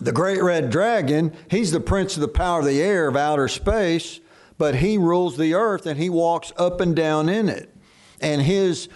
the 0.00 0.10
great 0.10 0.42
red 0.42 0.70
dragon, 0.70 1.32
he's 1.48 1.70
the 1.70 1.78
prince 1.78 2.16
of 2.16 2.22
the 2.22 2.28
power 2.28 2.58
of 2.58 2.66
the 2.66 2.82
air 2.82 3.06
of 3.06 3.14
outer 3.14 3.46
space, 3.46 4.18
but 4.58 4.74
he 4.74 4.98
rules 4.98 5.36
the 5.36 5.54
earth 5.54 5.86
and 5.86 6.00
he 6.00 6.10
walks 6.10 6.52
up 6.56 6.80
and 6.80 6.96
down 6.96 7.28
in 7.28 7.48
it. 7.48 7.72
And 8.20 8.42
his 8.42 8.88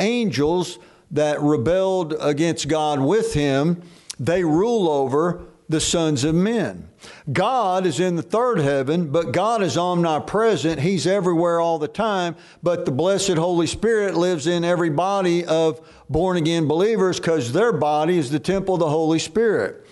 angels 0.00 0.80
that 1.12 1.40
rebelled 1.40 2.12
against 2.20 2.66
God 2.66 2.98
with 2.98 3.34
him, 3.34 3.82
they 4.18 4.42
rule 4.42 4.88
over 4.88 5.46
the 5.68 5.80
sons 5.80 6.22
of 6.24 6.34
men. 6.34 6.88
God 7.32 7.86
is 7.86 7.98
in 7.98 8.16
the 8.16 8.22
third 8.22 8.58
heaven, 8.58 9.10
but 9.10 9.32
God 9.32 9.62
is 9.62 9.76
omnipresent. 9.76 10.80
He's 10.80 11.06
everywhere 11.06 11.60
all 11.60 11.78
the 11.78 11.88
time, 11.88 12.36
but 12.62 12.84
the 12.84 12.92
blessed 12.92 13.36
Holy 13.36 13.66
Spirit 13.66 14.14
lives 14.14 14.46
in 14.46 14.64
every 14.64 14.90
body 14.90 15.44
of 15.44 15.80
born 16.08 16.36
again 16.36 16.68
believers 16.68 17.18
because 17.18 17.52
their 17.52 17.72
body 17.72 18.16
is 18.16 18.30
the 18.30 18.38
temple 18.38 18.74
of 18.74 18.80
the 18.80 18.88
Holy 18.88 19.18
Spirit. 19.18 19.86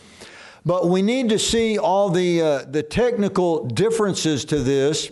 But 0.65 0.89
we 0.89 1.03
need 1.03 1.29
to 1.31 1.39
see 1.39 1.77
all 1.77 2.09
the, 2.09 2.41
uh, 2.41 2.65
the 2.65 2.83
technical 2.83 3.67
differences 3.67 4.45
to 4.47 4.61
this 4.61 5.11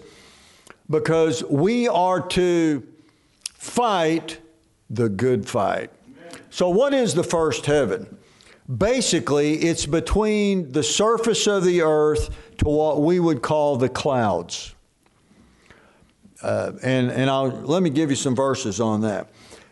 because 0.89 1.45
we 1.45 1.89
are 1.89 2.21
to 2.29 2.87
fight 3.55 4.39
the 4.89 5.09
good 5.09 5.49
fight. 5.49 5.91
So, 6.51 6.69
what 6.69 6.95
is 6.95 7.15
the 7.15 7.25
first 7.25 7.67
heaven? 7.67 8.19
Basically, 8.77 9.55
it's 9.55 9.87
between 9.87 10.73
the 10.73 10.83
surface 10.83 11.47
of 11.47 11.65
the 11.65 11.83
earth 11.83 12.31
to 12.59 12.65
what 12.67 13.03
we 13.03 13.19
would 13.19 13.43
call 13.43 13.77
the 13.77 13.89
clouds. 13.89 14.75
Uh, 16.43 16.73
and 16.83 17.11
and 17.11 17.31
I'll, 17.31 17.49
let 17.49 17.83
me 17.83 17.91
give 17.91 18.11
you 18.11 18.17
some 18.17 18.35
verses 18.35 18.81
on 18.81 19.03
that. 19.03 19.29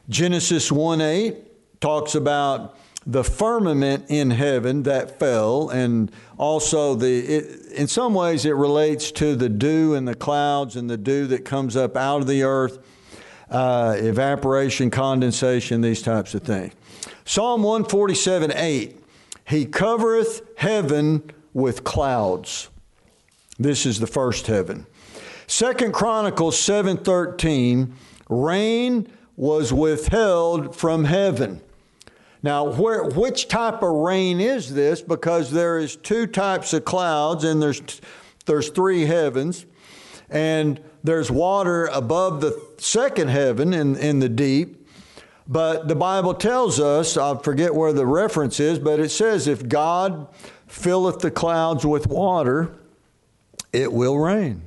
Genesis 0.09 0.71
1 0.71 1.01
8 1.01 1.81
talks 1.81 2.15
about 2.15 2.77
the 3.07 3.25
firmament 3.25 4.07
in 4.09 4.31
heaven 4.31 4.83
that 4.83 5.19
fell, 5.19 5.71
and 5.71 6.13
also 6.37 6.95
the, 6.95 7.19
it, 7.19 7.73
in 7.73 7.87
some 7.89 8.13
ways, 8.13 8.45
it 8.45 8.55
relates 8.55 9.11
to 9.13 9.35
the 9.35 9.49
dew 9.49 9.95
and 9.95 10.07
the 10.07 10.15
clouds 10.15 10.77
and 10.77 10.91
the 10.91 10.99
dew 10.99 11.27
that 11.29 11.45
comes 11.45 11.77
up 11.77 11.97
out 11.97 12.21
of 12.21 12.27
the 12.27 12.43
earth 12.43 12.79
uh, 13.51 13.97
evaporation, 13.99 14.91
condensation, 14.91 15.81
these 15.81 16.03
types 16.03 16.35
of 16.35 16.43
things. 16.43 16.73
Psalm 17.31 17.63
147 17.63 18.53
8, 18.57 18.99
He 19.47 19.65
covereth 19.65 20.43
heaven 20.57 21.31
with 21.55 21.85
clouds. 21.85 22.71
This 23.57 23.87
is 23.87 24.01
the 24.01 24.09
first 24.09 24.49
heaven. 24.49 24.85
Second 25.47 25.95
Chronicles 25.95 26.59
7:13, 26.59 27.93
rain 28.29 29.07
was 29.37 29.73
withheld 29.73 30.75
from 30.75 31.05
heaven. 31.05 31.61
Now, 32.43 32.65
where, 32.65 33.05
which 33.05 33.47
type 33.47 33.81
of 33.81 33.93
rain 33.93 34.41
is 34.41 34.75
this? 34.75 35.01
Because 35.01 35.53
there 35.53 35.79
is 35.79 35.95
two 35.95 36.27
types 36.27 36.73
of 36.73 36.85
clouds, 36.85 37.45
and 37.45 37.63
there's 37.63 37.81
there's 38.47 38.71
three 38.71 39.07
heavens, 39.07 39.67
and 40.29 40.81
there's 41.05 41.31
water 41.31 41.87
above 41.93 42.41
the 42.41 42.61
second 42.79 43.29
heaven 43.29 43.73
in, 43.73 43.95
in 43.95 44.19
the 44.19 44.29
deep. 44.29 44.80
But 45.51 45.89
the 45.89 45.97
Bible 45.97 46.35
tells 46.35 46.79
us, 46.79 47.17
I 47.17 47.37
forget 47.39 47.75
where 47.75 47.93
the 47.93 48.07
reference 48.07 48.61
is, 48.61 48.79
but 48.79 49.01
it 49.01 49.09
says, 49.09 49.49
if 49.49 49.69
God 49.69 50.29
filleth 50.69 51.19
the 51.19 51.31
clouds 51.33 51.85
with 51.85 52.07
water, 52.07 52.79
it 53.73 53.93
will 53.93 54.17
rain. 54.17 54.63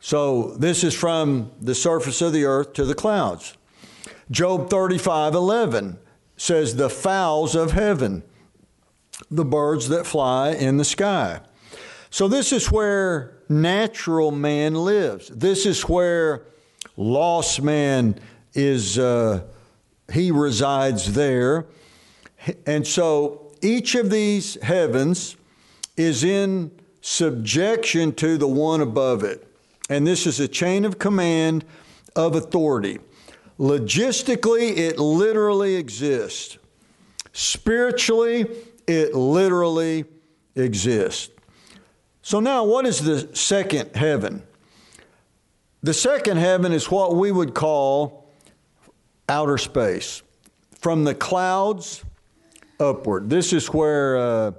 So 0.00 0.54
this 0.56 0.82
is 0.82 0.94
from 0.94 1.50
the 1.60 1.74
surface 1.74 2.22
of 2.22 2.32
the 2.32 2.46
earth 2.46 2.72
to 2.74 2.86
the 2.86 2.94
clouds. 2.94 3.54
Job 4.30 4.70
35 4.70 5.34
11 5.34 5.98
says, 6.38 6.76
The 6.76 6.88
fowls 6.88 7.54
of 7.54 7.72
heaven, 7.72 8.22
the 9.30 9.44
birds 9.44 9.90
that 9.90 10.06
fly 10.06 10.52
in 10.52 10.78
the 10.78 10.86
sky. 10.86 11.40
So 12.08 12.28
this 12.28 12.50
is 12.50 12.72
where 12.72 13.36
natural 13.50 14.30
man 14.30 14.74
lives. 14.74 15.28
This 15.28 15.66
is 15.66 15.82
where 15.82 16.46
lost 16.96 17.60
man 17.60 18.18
is, 18.54 18.98
uh, 18.98 19.42
he 20.12 20.30
resides 20.30 21.14
there. 21.14 21.66
And 22.66 22.86
so 22.86 23.52
each 23.62 23.94
of 23.94 24.10
these 24.10 24.60
heavens 24.62 25.36
is 25.96 26.24
in 26.24 26.70
subjection 27.00 28.12
to 28.14 28.36
the 28.36 28.48
one 28.48 28.80
above 28.80 29.22
it. 29.24 29.46
And 29.90 30.06
this 30.06 30.26
is 30.26 30.40
a 30.40 30.48
chain 30.48 30.84
of 30.84 30.98
command 30.98 31.64
of 32.16 32.34
authority. 32.34 32.98
Logistically, 33.58 34.76
it 34.76 34.98
literally 34.98 35.76
exists. 35.76 36.58
Spiritually, 37.32 38.46
it 38.86 39.14
literally 39.14 40.04
exists. 40.54 41.30
So, 42.22 42.40
now 42.40 42.64
what 42.64 42.86
is 42.86 43.00
the 43.00 43.34
second 43.36 43.94
heaven? 43.94 44.42
The 45.82 45.92
second 45.92 46.38
heaven 46.38 46.72
is 46.72 46.90
what 46.90 47.14
we 47.14 47.30
would 47.30 47.54
call 47.54 48.23
outer 49.28 49.58
space, 49.58 50.22
from 50.78 51.04
the 51.04 51.14
clouds 51.14 52.04
upward. 52.78 53.30
This 53.30 53.52
is 53.52 53.68
where 53.68 54.16
uh, 54.18 54.52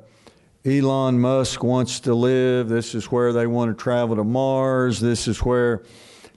Elon 0.65 1.19
Musk 1.19 1.63
wants 1.63 1.99
to 2.01 2.15
live. 2.15 2.69
This 2.69 2.95
is 2.95 3.05
where 3.11 3.31
they 3.33 3.45
want 3.45 3.77
to 3.77 3.81
travel 3.81 4.15
to 4.15 4.23
Mars. 4.23 4.99
This 4.99 5.27
is 5.27 5.39
where, 5.39 5.83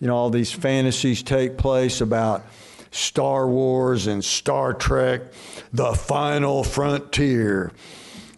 you 0.00 0.06
know, 0.06 0.16
all 0.16 0.30
these 0.30 0.52
fantasies 0.52 1.22
take 1.22 1.56
place 1.56 2.00
about 2.00 2.44
Star 2.90 3.48
Wars 3.48 4.06
and 4.06 4.24
Star 4.24 4.74
Trek, 4.74 5.22
the 5.72 5.94
final 5.94 6.64
frontier. 6.64 7.72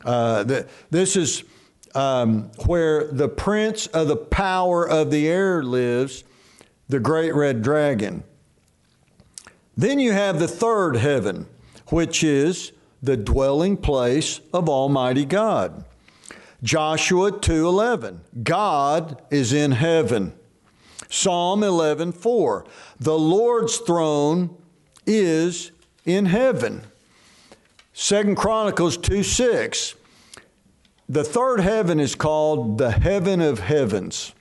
Uh, 0.04 0.44
the, 0.44 0.68
this 0.90 1.16
is 1.16 1.44
um, 1.94 2.50
where 2.66 3.10
the 3.10 3.28
prince 3.28 3.86
of 3.88 4.08
the 4.08 4.16
power 4.16 4.88
of 4.88 5.10
the 5.10 5.28
air 5.28 5.62
lives, 5.62 6.24
the 6.88 7.00
great 7.00 7.34
red 7.34 7.62
dragon. 7.62 8.22
Then 9.80 9.98
you 9.98 10.12
have 10.12 10.38
the 10.38 10.46
third 10.46 10.96
heaven, 10.96 11.46
which 11.86 12.22
is 12.22 12.72
the 13.02 13.16
dwelling 13.16 13.78
place 13.78 14.42
of 14.52 14.68
Almighty 14.68 15.24
God. 15.24 15.86
Joshua 16.62 17.32
2:11 17.32 18.20
God 18.42 19.22
is 19.30 19.54
in 19.54 19.72
heaven. 19.72 20.34
Psalm 21.08 21.62
11:4 21.62 22.66
The 23.00 23.18
Lord's 23.18 23.78
throne 23.78 24.54
is 25.06 25.70
in 26.04 26.26
heaven. 26.26 26.82
Second 27.94 28.36
Chronicles 28.36 28.98
2 28.98 29.22
6 29.22 29.94
the 31.08 31.24
third 31.24 31.60
heaven 31.60 31.98
is 31.98 32.14
called 32.14 32.76
the 32.76 32.90
heaven 32.90 33.40
of 33.40 33.60
heavens. 33.60 34.34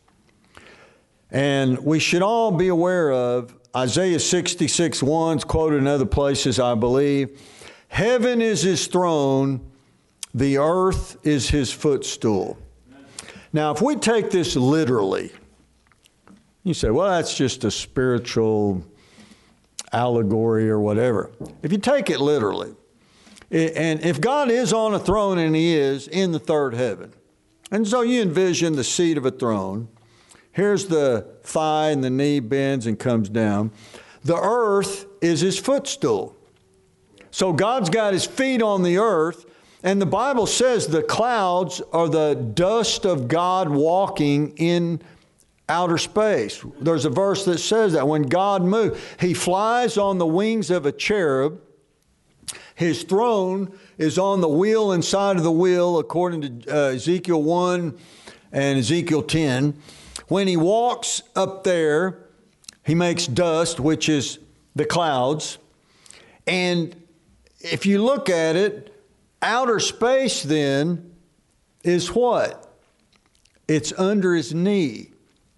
And 1.31 1.79
we 1.79 1.97
should 1.97 2.21
all 2.21 2.51
be 2.51 2.67
aware 2.67 3.11
of 3.11 3.55
Isaiah 3.75 4.19
66 4.19 5.01
1's 5.01 5.43
quoted 5.43 5.77
in 5.77 5.87
other 5.87 6.05
places, 6.05 6.59
I 6.59 6.75
believe. 6.75 7.39
Heaven 7.87 8.41
is 8.41 8.61
his 8.61 8.87
throne, 8.87 9.61
the 10.33 10.57
earth 10.57 11.17
is 11.25 11.49
his 11.49 11.71
footstool. 11.71 12.57
Now, 13.51 13.71
if 13.71 13.81
we 13.81 13.95
take 13.95 14.29
this 14.29 14.55
literally, 14.55 15.31
you 16.63 16.73
say, 16.73 16.89
well, 16.89 17.09
that's 17.09 17.35
just 17.35 17.63
a 17.63 17.71
spiritual 17.71 18.83
allegory 19.91 20.69
or 20.69 20.79
whatever. 20.79 21.31
If 21.63 21.71
you 21.71 21.79
take 21.79 22.09
it 22.09 22.19
literally, 22.19 22.75
and 23.51 24.01
if 24.01 24.21
God 24.21 24.51
is 24.51 24.71
on 24.71 24.93
a 24.93 24.99
throne 24.99 25.39
and 25.39 25.55
he 25.55 25.75
is 25.75 26.07
in 26.07 26.31
the 26.31 26.39
third 26.39 26.75
heaven, 26.75 27.13
and 27.71 27.87
so 27.87 28.01
you 28.01 28.21
envision 28.21 28.75
the 28.75 28.83
seat 28.83 29.17
of 29.17 29.25
a 29.25 29.31
throne, 29.31 29.87
here's 30.51 30.87
the 30.87 31.27
thigh 31.43 31.89
and 31.89 32.03
the 32.03 32.09
knee 32.09 32.39
bends 32.39 32.85
and 32.85 32.97
comes 32.97 33.29
down. 33.29 33.71
The 34.23 34.37
earth 34.37 35.05
is 35.21 35.41
his 35.41 35.57
footstool. 35.57 36.35
So 37.31 37.53
God's 37.53 37.89
got 37.89 38.13
his 38.13 38.25
feet 38.25 38.61
on 38.61 38.83
the 38.83 38.97
earth, 38.97 39.45
and 39.83 40.01
the 40.01 40.05
Bible 40.05 40.45
says 40.45 40.87
the 40.87 41.03
clouds 41.03 41.81
are 41.93 42.09
the 42.09 42.35
dust 42.35 43.05
of 43.05 43.27
God 43.27 43.69
walking 43.69 44.53
in 44.57 45.01
outer 45.69 45.97
space. 45.97 46.63
There's 46.81 47.05
a 47.05 47.09
verse 47.09 47.45
that 47.45 47.59
says 47.59 47.93
that 47.93 48.07
when 48.07 48.23
God 48.23 48.63
moves, 48.63 48.99
he 49.19 49.33
flies 49.33 49.97
on 49.97 50.17
the 50.17 50.25
wings 50.25 50.71
of 50.71 50.85
a 50.85 50.91
cherub. 50.91 51.61
His 52.73 53.03
throne 53.03 53.77
is 53.97 54.17
on 54.17 54.41
the 54.41 54.47
wheel 54.47 54.91
inside 54.91 55.37
of 55.37 55.43
the 55.43 55.51
wheel, 55.51 55.99
according 55.99 56.61
to 56.61 56.75
uh, 56.75 56.89
Ezekiel 56.91 57.43
1 57.43 57.97
and 58.51 58.79
Ezekiel 58.79 59.21
10. 59.21 59.79
When 60.29 60.47
he 60.47 60.57
walks 60.57 61.23
up 61.35 61.63
there, 61.63 62.19
he 62.85 62.95
makes 62.95 63.27
dust, 63.27 63.79
which 63.79 64.07
is 64.07 64.39
the 64.75 64.85
clouds. 64.85 65.57
And 66.47 66.95
if 67.59 67.85
you 67.85 68.03
look 68.03 68.29
at 68.29 68.55
it, 68.55 68.93
outer 69.41 69.79
space 69.79 70.43
then 70.43 71.13
is 71.83 72.13
what? 72.13 72.77
It's 73.67 73.91
under 73.97 74.35
his 74.35 74.53
knee. 74.53 75.09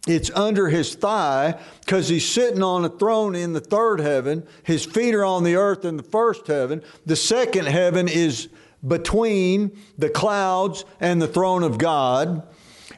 It's 0.08 0.32
under 0.32 0.70
his 0.70 0.96
thigh 0.96 1.60
because 1.82 2.10
he's 2.10 2.28
sitting 2.28 2.64
on 2.64 2.84
a 2.86 2.90
throne 2.90 3.36
in 3.36 3.54
the 3.54 3.60
third 3.60 4.00
heaven. 4.00 4.48
His 4.64 4.86
feet 4.86 5.14
are 5.14 5.26
on 5.26 5.44
the 5.44 5.56
earth 5.58 5.86
in 5.86 5.98
the 5.98 6.04
first 6.04 6.48
heaven. 6.48 6.82
The 7.06 7.16
second 7.16 7.68
heaven 7.68 8.08
is 8.08 8.48
between 8.88 9.78
the 9.98 10.10
clouds 10.10 10.86
and 11.00 11.22
the 11.22 11.28
throne 11.28 11.64
of 11.64 11.78
God. 11.78 12.48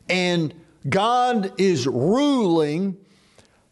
And 0.08 0.54
God 0.88 1.60
is 1.60 1.88
ruling. 1.88 2.98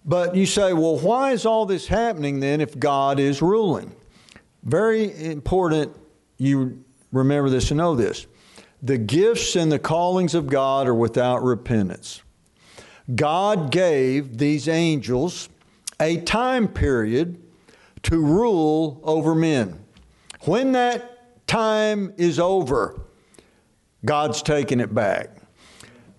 But 0.03 0.35
you 0.35 0.45
say, 0.45 0.73
well, 0.73 0.97
why 0.97 1.31
is 1.31 1.45
all 1.45 1.65
this 1.65 1.87
happening 1.87 2.39
then 2.39 2.59
if 2.59 2.79
God 2.79 3.19
is 3.19 3.41
ruling? 3.41 3.95
Very 4.63 5.13
important 5.25 5.95
you 6.37 6.83
remember 7.11 7.49
this 7.49 7.69
and 7.69 7.77
know 7.77 7.95
this. 7.95 8.25
The 8.81 8.97
gifts 8.97 9.55
and 9.55 9.71
the 9.71 9.77
callings 9.77 10.33
of 10.33 10.47
God 10.47 10.87
are 10.87 10.95
without 10.95 11.43
repentance. 11.43 12.23
God 13.13 13.71
gave 13.71 14.39
these 14.39 14.67
angels 14.67 15.49
a 15.99 16.17
time 16.21 16.67
period 16.67 17.39
to 18.03 18.19
rule 18.19 18.99
over 19.03 19.35
men. 19.35 19.83
When 20.45 20.71
that 20.71 21.47
time 21.47 22.13
is 22.17 22.39
over, 22.39 23.01
God's 24.03 24.41
taking 24.41 24.79
it 24.79 24.95
back. 24.95 25.40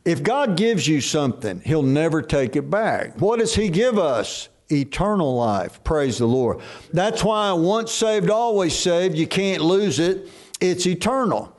If 0.05 0.23
God 0.23 0.57
gives 0.57 0.87
you 0.89 1.01
something, 1.01 1.61
He'll 1.65 1.83
never 1.83 2.23
take 2.23 2.57
it 2.57 2.71
back. 2.71 3.21
What 3.21 3.39
does 3.39 3.55
He 3.55 3.69
give 3.69 3.99
us? 3.99 4.49
Eternal 4.71 5.37
life. 5.37 5.85
Praise 5.85 6.19
the 6.19 6.27
Lord. 6.27 6.61
That's 6.93 7.23
why 7.23 7.53
once 7.53 7.93
saved, 7.93 8.31
always 8.31 8.77
saved. 8.77 9.17
You 9.17 9.27
can't 9.27 9.63
lose 9.63 9.99
it. 9.99 10.29
It's 10.61 10.87
eternal. 10.87 11.57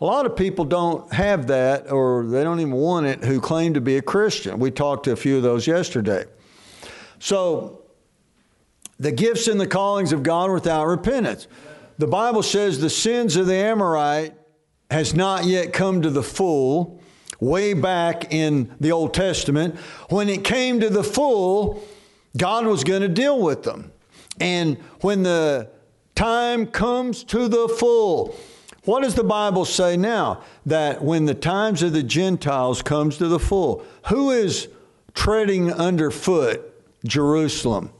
A 0.00 0.04
lot 0.04 0.26
of 0.26 0.36
people 0.36 0.64
don't 0.64 1.10
have 1.12 1.46
that 1.46 1.90
or 1.90 2.26
they 2.26 2.42
don't 2.44 2.60
even 2.60 2.74
want 2.74 3.06
it 3.06 3.24
who 3.24 3.40
claim 3.40 3.74
to 3.74 3.80
be 3.80 3.96
a 3.96 4.02
Christian. 4.02 4.58
We 4.58 4.70
talked 4.70 5.04
to 5.04 5.12
a 5.12 5.16
few 5.16 5.36
of 5.36 5.42
those 5.42 5.66
yesterday. 5.66 6.24
So, 7.18 7.82
the 8.98 9.12
gifts 9.12 9.46
and 9.46 9.60
the 9.60 9.66
callings 9.66 10.12
of 10.12 10.22
God 10.22 10.50
without 10.50 10.86
repentance. 10.86 11.48
The 11.98 12.06
Bible 12.06 12.42
says 12.42 12.80
the 12.80 12.90
sins 12.90 13.36
of 13.36 13.46
the 13.46 13.54
Amorite 13.54 14.34
has 14.90 15.14
not 15.14 15.44
yet 15.44 15.72
come 15.72 16.02
to 16.02 16.10
the 16.10 16.22
full 16.22 16.95
way 17.40 17.74
back 17.74 18.32
in 18.32 18.74
the 18.80 18.92
Old 18.92 19.14
Testament. 19.14 19.76
When 20.08 20.28
it 20.28 20.44
came 20.44 20.80
to 20.80 20.90
the 20.90 21.04
full, 21.04 21.82
God 22.36 22.66
was 22.66 22.84
going 22.84 23.02
to 23.02 23.08
deal 23.08 23.40
with 23.40 23.62
them. 23.62 23.92
And 24.40 24.76
when 25.00 25.22
the 25.22 25.70
time 26.14 26.66
comes 26.66 27.24
to 27.24 27.48
the 27.48 27.68
full, 27.68 28.36
what 28.84 29.02
does 29.02 29.14
the 29.14 29.24
Bible 29.24 29.64
say 29.64 29.96
now? 29.96 30.42
That 30.64 31.02
when 31.02 31.24
the 31.24 31.34
times 31.34 31.82
of 31.82 31.92
the 31.92 32.02
Gentiles 32.02 32.82
comes 32.82 33.18
to 33.18 33.28
the 33.28 33.40
full, 33.40 33.84
who 34.08 34.30
is 34.30 34.68
treading 35.14 35.72
underfoot 35.72 36.72
Jerusalem 37.04 37.90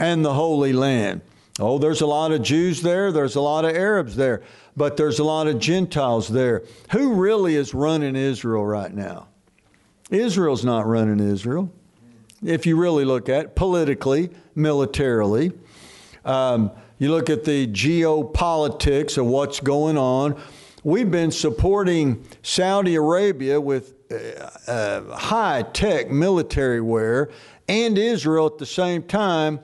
and 0.00 0.24
the 0.24 0.34
Holy 0.34 0.72
Land? 0.72 1.20
Oh, 1.58 1.78
there's 1.78 2.00
a 2.00 2.06
lot 2.06 2.32
of 2.32 2.42
Jews 2.42 2.80
there, 2.80 3.12
there's 3.12 3.36
a 3.36 3.40
lot 3.40 3.66
of 3.66 3.76
Arabs 3.76 4.16
there, 4.16 4.42
but 4.76 4.96
there's 4.96 5.18
a 5.18 5.24
lot 5.24 5.46
of 5.46 5.58
Gentiles 5.58 6.28
there. 6.28 6.62
Who 6.92 7.14
really 7.14 7.56
is 7.56 7.74
running 7.74 8.16
Israel 8.16 8.64
right 8.64 8.92
now? 8.92 9.28
Israel's 10.10 10.64
not 10.64 10.86
running 10.86 11.20
Israel. 11.20 11.72
If 12.42 12.66
you 12.66 12.76
really 12.76 13.04
look 13.04 13.28
at 13.28 13.44
it, 13.44 13.54
politically, 13.54 14.30
militarily. 14.54 15.52
Um, 16.24 16.70
you 16.98 17.10
look 17.10 17.30
at 17.30 17.44
the 17.44 17.66
geopolitics 17.66 19.18
of 19.18 19.26
what's 19.26 19.60
going 19.60 19.96
on. 19.96 20.40
We've 20.82 21.10
been 21.10 21.30
supporting 21.30 22.26
Saudi 22.42 22.94
Arabia 22.94 23.60
with 23.60 23.94
uh, 24.10 24.70
uh, 24.70 25.16
high 25.16 25.62
tech 25.62 26.10
military 26.10 26.80
ware 26.80 27.30
and 27.68 27.96
Israel 27.96 28.46
at 28.46 28.58
the 28.58 28.66
same 28.66 29.02
time 29.02 29.60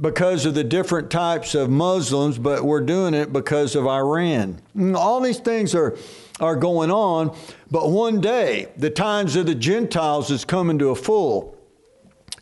because 0.00 0.44
of 0.44 0.54
the 0.54 0.64
different 0.64 1.10
types 1.10 1.54
of 1.54 1.70
Muslims, 1.70 2.38
but 2.38 2.64
we're 2.64 2.80
doing 2.80 3.14
it 3.14 3.32
because 3.32 3.74
of 3.74 3.86
Iran. 3.86 4.60
All 4.94 5.20
these 5.20 5.38
things 5.40 5.74
are, 5.74 5.96
are 6.40 6.56
going 6.56 6.90
on, 6.90 7.36
but 7.70 7.90
one 7.90 8.20
day 8.20 8.68
the 8.76 8.90
times 8.90 9.36
of 9.36 9.46
the 9.46 9.54
Gentiles 9.54 10.30
is 10.30 10.44
coming 10.44 10.78
to 10.78 10.90
a 10.90 10.94
full. 10.94 11.56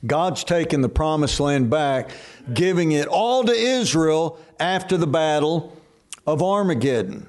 God's 0.04 0.44
taking 0.44 0.82
the 0.82 0.88
promised 0.88 1.40
land 1.40 1.70
back, 1.70 2.10
giving 2.52 2.92
it 2.92 3.06
all 3.06 3.44
to 3.44 3.52
Israel 3.52 4.38
after 4.60 4.96
the 4.96 5.06
battle 5.06 5.76
of 6.26 6.42
Armageddon. 6.42 7.28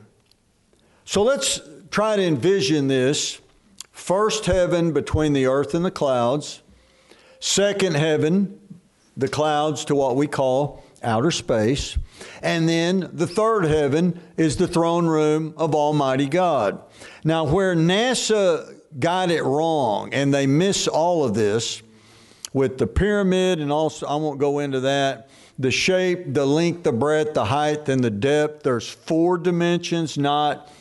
So 1.06 1.24
let's 1.24 1.62
try 1.90 2.16
to 2.16 2.24
envision 2.24 2.88
this 2.88 3.40
first 3.92 4.46
heaven 4.46 4.92
between 4.92 5.34
the 5.34 5.46
earth 5.46 5.74
and 5.74 5.86
the 5.86 5.92
clouds, 5.92 6.62
second 7.40 7.96
heaven, 7.96 8.60
the 9.18 9.28
clouds 9.28 9.84
to 9.86 9.96
what 9.96 10.16
we 10.16 10.28
call 10.28 10.84
outer 11.04 11.32
space, 11.32 11.98
and 12.42 12.70
then 12.70 13.10
the 13.12 13.28
third 13.28 13.66
heaven 13.66 14.20
is 14.38 14.56
the 14.56 14.68
throne 14.68 15.08
room 15.08 15.54
of 15.58 15.76
Almighty 15.76 16.28
God. 16.28 16.82
Now, 17.24 17.44
where 17.44 17.76
NASA 17.76 18.80
got 18.98 19.30
it 19.30 19.44
wrong 19.44 20.14
and 20.14 20.34
they 20.34 20.48
miss 20.48 20.88
all 20.88 21.24
of 21.26 21.34
this, 21.34 21.82
with 22.54 22.78
the 22.78 22.88
pyramid, 22.88 23.60
and 23.60 23.72
also, 23.72 24.08
I 24.08 24.16
won't 24.16 24.40
go 24.40 24.60
into 24.60 24.80
that. 24.82 25.30
The 25.60 25.70
shape, 25.70 26.34
the 26.34 26.46
length, 26.46 26.84
the 26.84 26.92
breadth, 26.92 27.34
the 27.34 27.46
height, 27.46 27.88
and 27.90 28.04
the 28.04 28.10
depth. 28.10 28.64
There's 28.64 28.90
four 28.90 29.38
dimensions, 29.38 30.18
not 30.18 30.72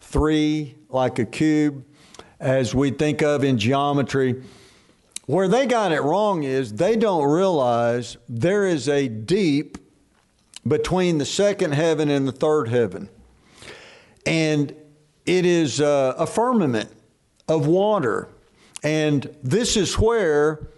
three 0.00 0.76
like 0.88 1.18
a 1.18 1.24
cube, 1.24 1.84
as 2.40 2.74
we 2.74 2.90
think 2.90 3.22
of 3.22 3.44
in 3.44 3.58
geometry. 3.58 4.42
Where 5.32 5.48
they 5.48 5.64
got 5.64 5.92
it 5.92 6.02
wrong 6.02 6.42
is 6.42 6.74
they 6.74 6.94
don't 6.94 7.24
realize 7.24 8.18
there 8.28 8.66
is 8.66 8.86
a 8.86 9.08
deep 9.08 9.78
between 10.68 11.16
the 11.16 11.24
second 11.24 11.72
heaven 11.72 12.10
and 12.10 12.28
the 12.28 12.32
third 12.32 12.68
heaven. 12.68 13.08
And 14.26 14.74
it 15.24 15.46
is 15.46 15.80
a, 15.80 16.14
a 16.18 16.26
firmament 16.26 16.90
of 17.48 17.66
water. 17.66 18.28
And 18.82 19.34
this 19.42 19.78
is 19.78 19.98
where 19.98 20.68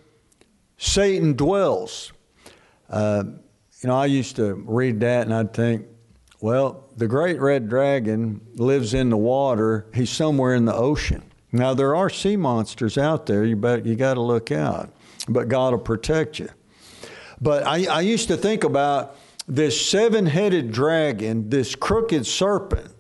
Satan 0.79 1.33
dwells. 1.33 2.13
Uh, 2.89 3.25
you 3.83 3.89
know, 3.89 3.97
I 3.97 4.07
used 4.07 4.37
to 4.37 4.55
read 4.55 5.01
that 5.01 5.23
and 5.23 5.35
I'd 5.35 5.53
think, 5.53 5.85
well, 6.41 6.89
the 6.97 7.09
great 7.09 7.41
red 7.41 7.69
dragon 7.69 8.41
lives 8.55 8.95
in 8.95 9.11
the 9.11 9.17
water. 9.17 9.87
He's 9.93 10.11
somewhere 10.11 10.55
in 10.55 10.65
the 10.65 10.75
ocean. 10.75 11.25
Now 11.55 11.73
there 11.73 11.95
are 11.95 12.11
sea 12.11 12.37
monsters 12.37 12.99
out 12.99 13.27
there. 13.27 13.45
You 13.45 13.55
bet 13.55 13.87
you 13.87 13.95
got 13.95 14.15
to 14.15 14.21
look 14.21 14.51
out, 14.51 14.91
but 15.29 15.49
God 15.49 15.73
will 15.73 15.79
protect 15.79 16.41
you. 16.41 16.49
But 17.41 17.65
I, 17.65 17.87
I 17.87 18.01
used 18.01 18.29
to 18.29 18.37
think 18.37 18.65
about 18.65 19.17
this 19.47 19.81
seven-headed 19.89 20.73
dragon, 20.73 21.51
this 21.51 21.75
crooked 21.77 22.27
serpent, 22.27 22.91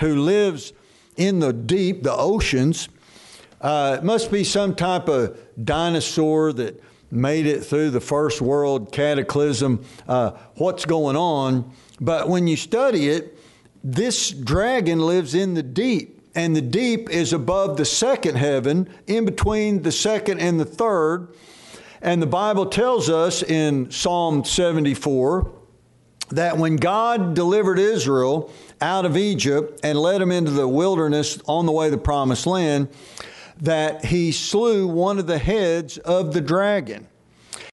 who 0.00 0.16
lives 0.16 0.74
in 1.16 1.38
the 1.40 1.52
deep, 1.52 2.02
the 2.02 2.14
oceans, 2.14 2.88
Uh, 3.60 3.96
it 3.98 4.04
must 4.04 4.30
be 4.30 4.44
some 4.44 4.74
type 4.74 5.08
of 5.08 5.38
dinosaur 5.64 6.52
that 6.52 6.78
made 7.10 7.46
it 7.46 7.64
through 7.64 7.90
the 7.90 8.00
first 8.00 8.42
world 8.42 8.92
cataclysm. 8.92 9.82
Uh, 10.06 10.32
what's 10.56 10.84
going 10.84 11.16
on? 11.16 11.72
But 12.00 12.28
when 12.28 12.46
you 12.46 12.56
study 12.56 13.08
it, 13.08 13.38
this 13.82 14.30
dragon 14.30 15.00
lives 15.00 15.34
in 15.34 15.54
the 15.54 15.62
deep, 15.62 16.15
and 16.36 16.54
the 16.54 16.60
deep 16.60 17.08
is 17.08 17.32
above 17.32 17.78
the 17.78 17.84
second 17.84 18.36
heaven, 18.36 18.88
in 19.06 19.24
between 19.24 19.82
the 19.82 19.90
second 19.90 20.38
and 20.38 20.60
the 20.60 20.66
third. 20.66 21.34
And 22.02 22.20
the 22.20 22.26
Bible 22.26 22.66
tells 22.66 23.08
us 23.08 23.42
in 23.42 23.90
Psalm 23.90 24.44
74 24.44 25.50
that 26.28 26.58
when 26.58 26.76
God 26.76 27.34
delivered 27.34 27.78
Israel 27.78 28.52
out 28.82 29.06
of 29.06 29.16
Egypt 29.16 29.80
and 29.82 29.98
led 29.98 30.20
them 30.20 30.30
into 30.30 30.50
the 30.50 30.68
wilderness 30.68 31.40
on 31.46 31.64
the 31.64 31.72
way 31.72 31.86
to 31.86 31.96
the 31.96 32.02
promised 32.02 32.46
land, 32.46 32.88
that 33.62 34.04
he 34.04 34.30
slew 34.30 34.86
one 34.86 35.18
of 35.18 35.26
the 35.26 35.38
heads 35.38 35.96
of 35.98 36.34
the 36.34 36.42
dragon. 36.42 37.08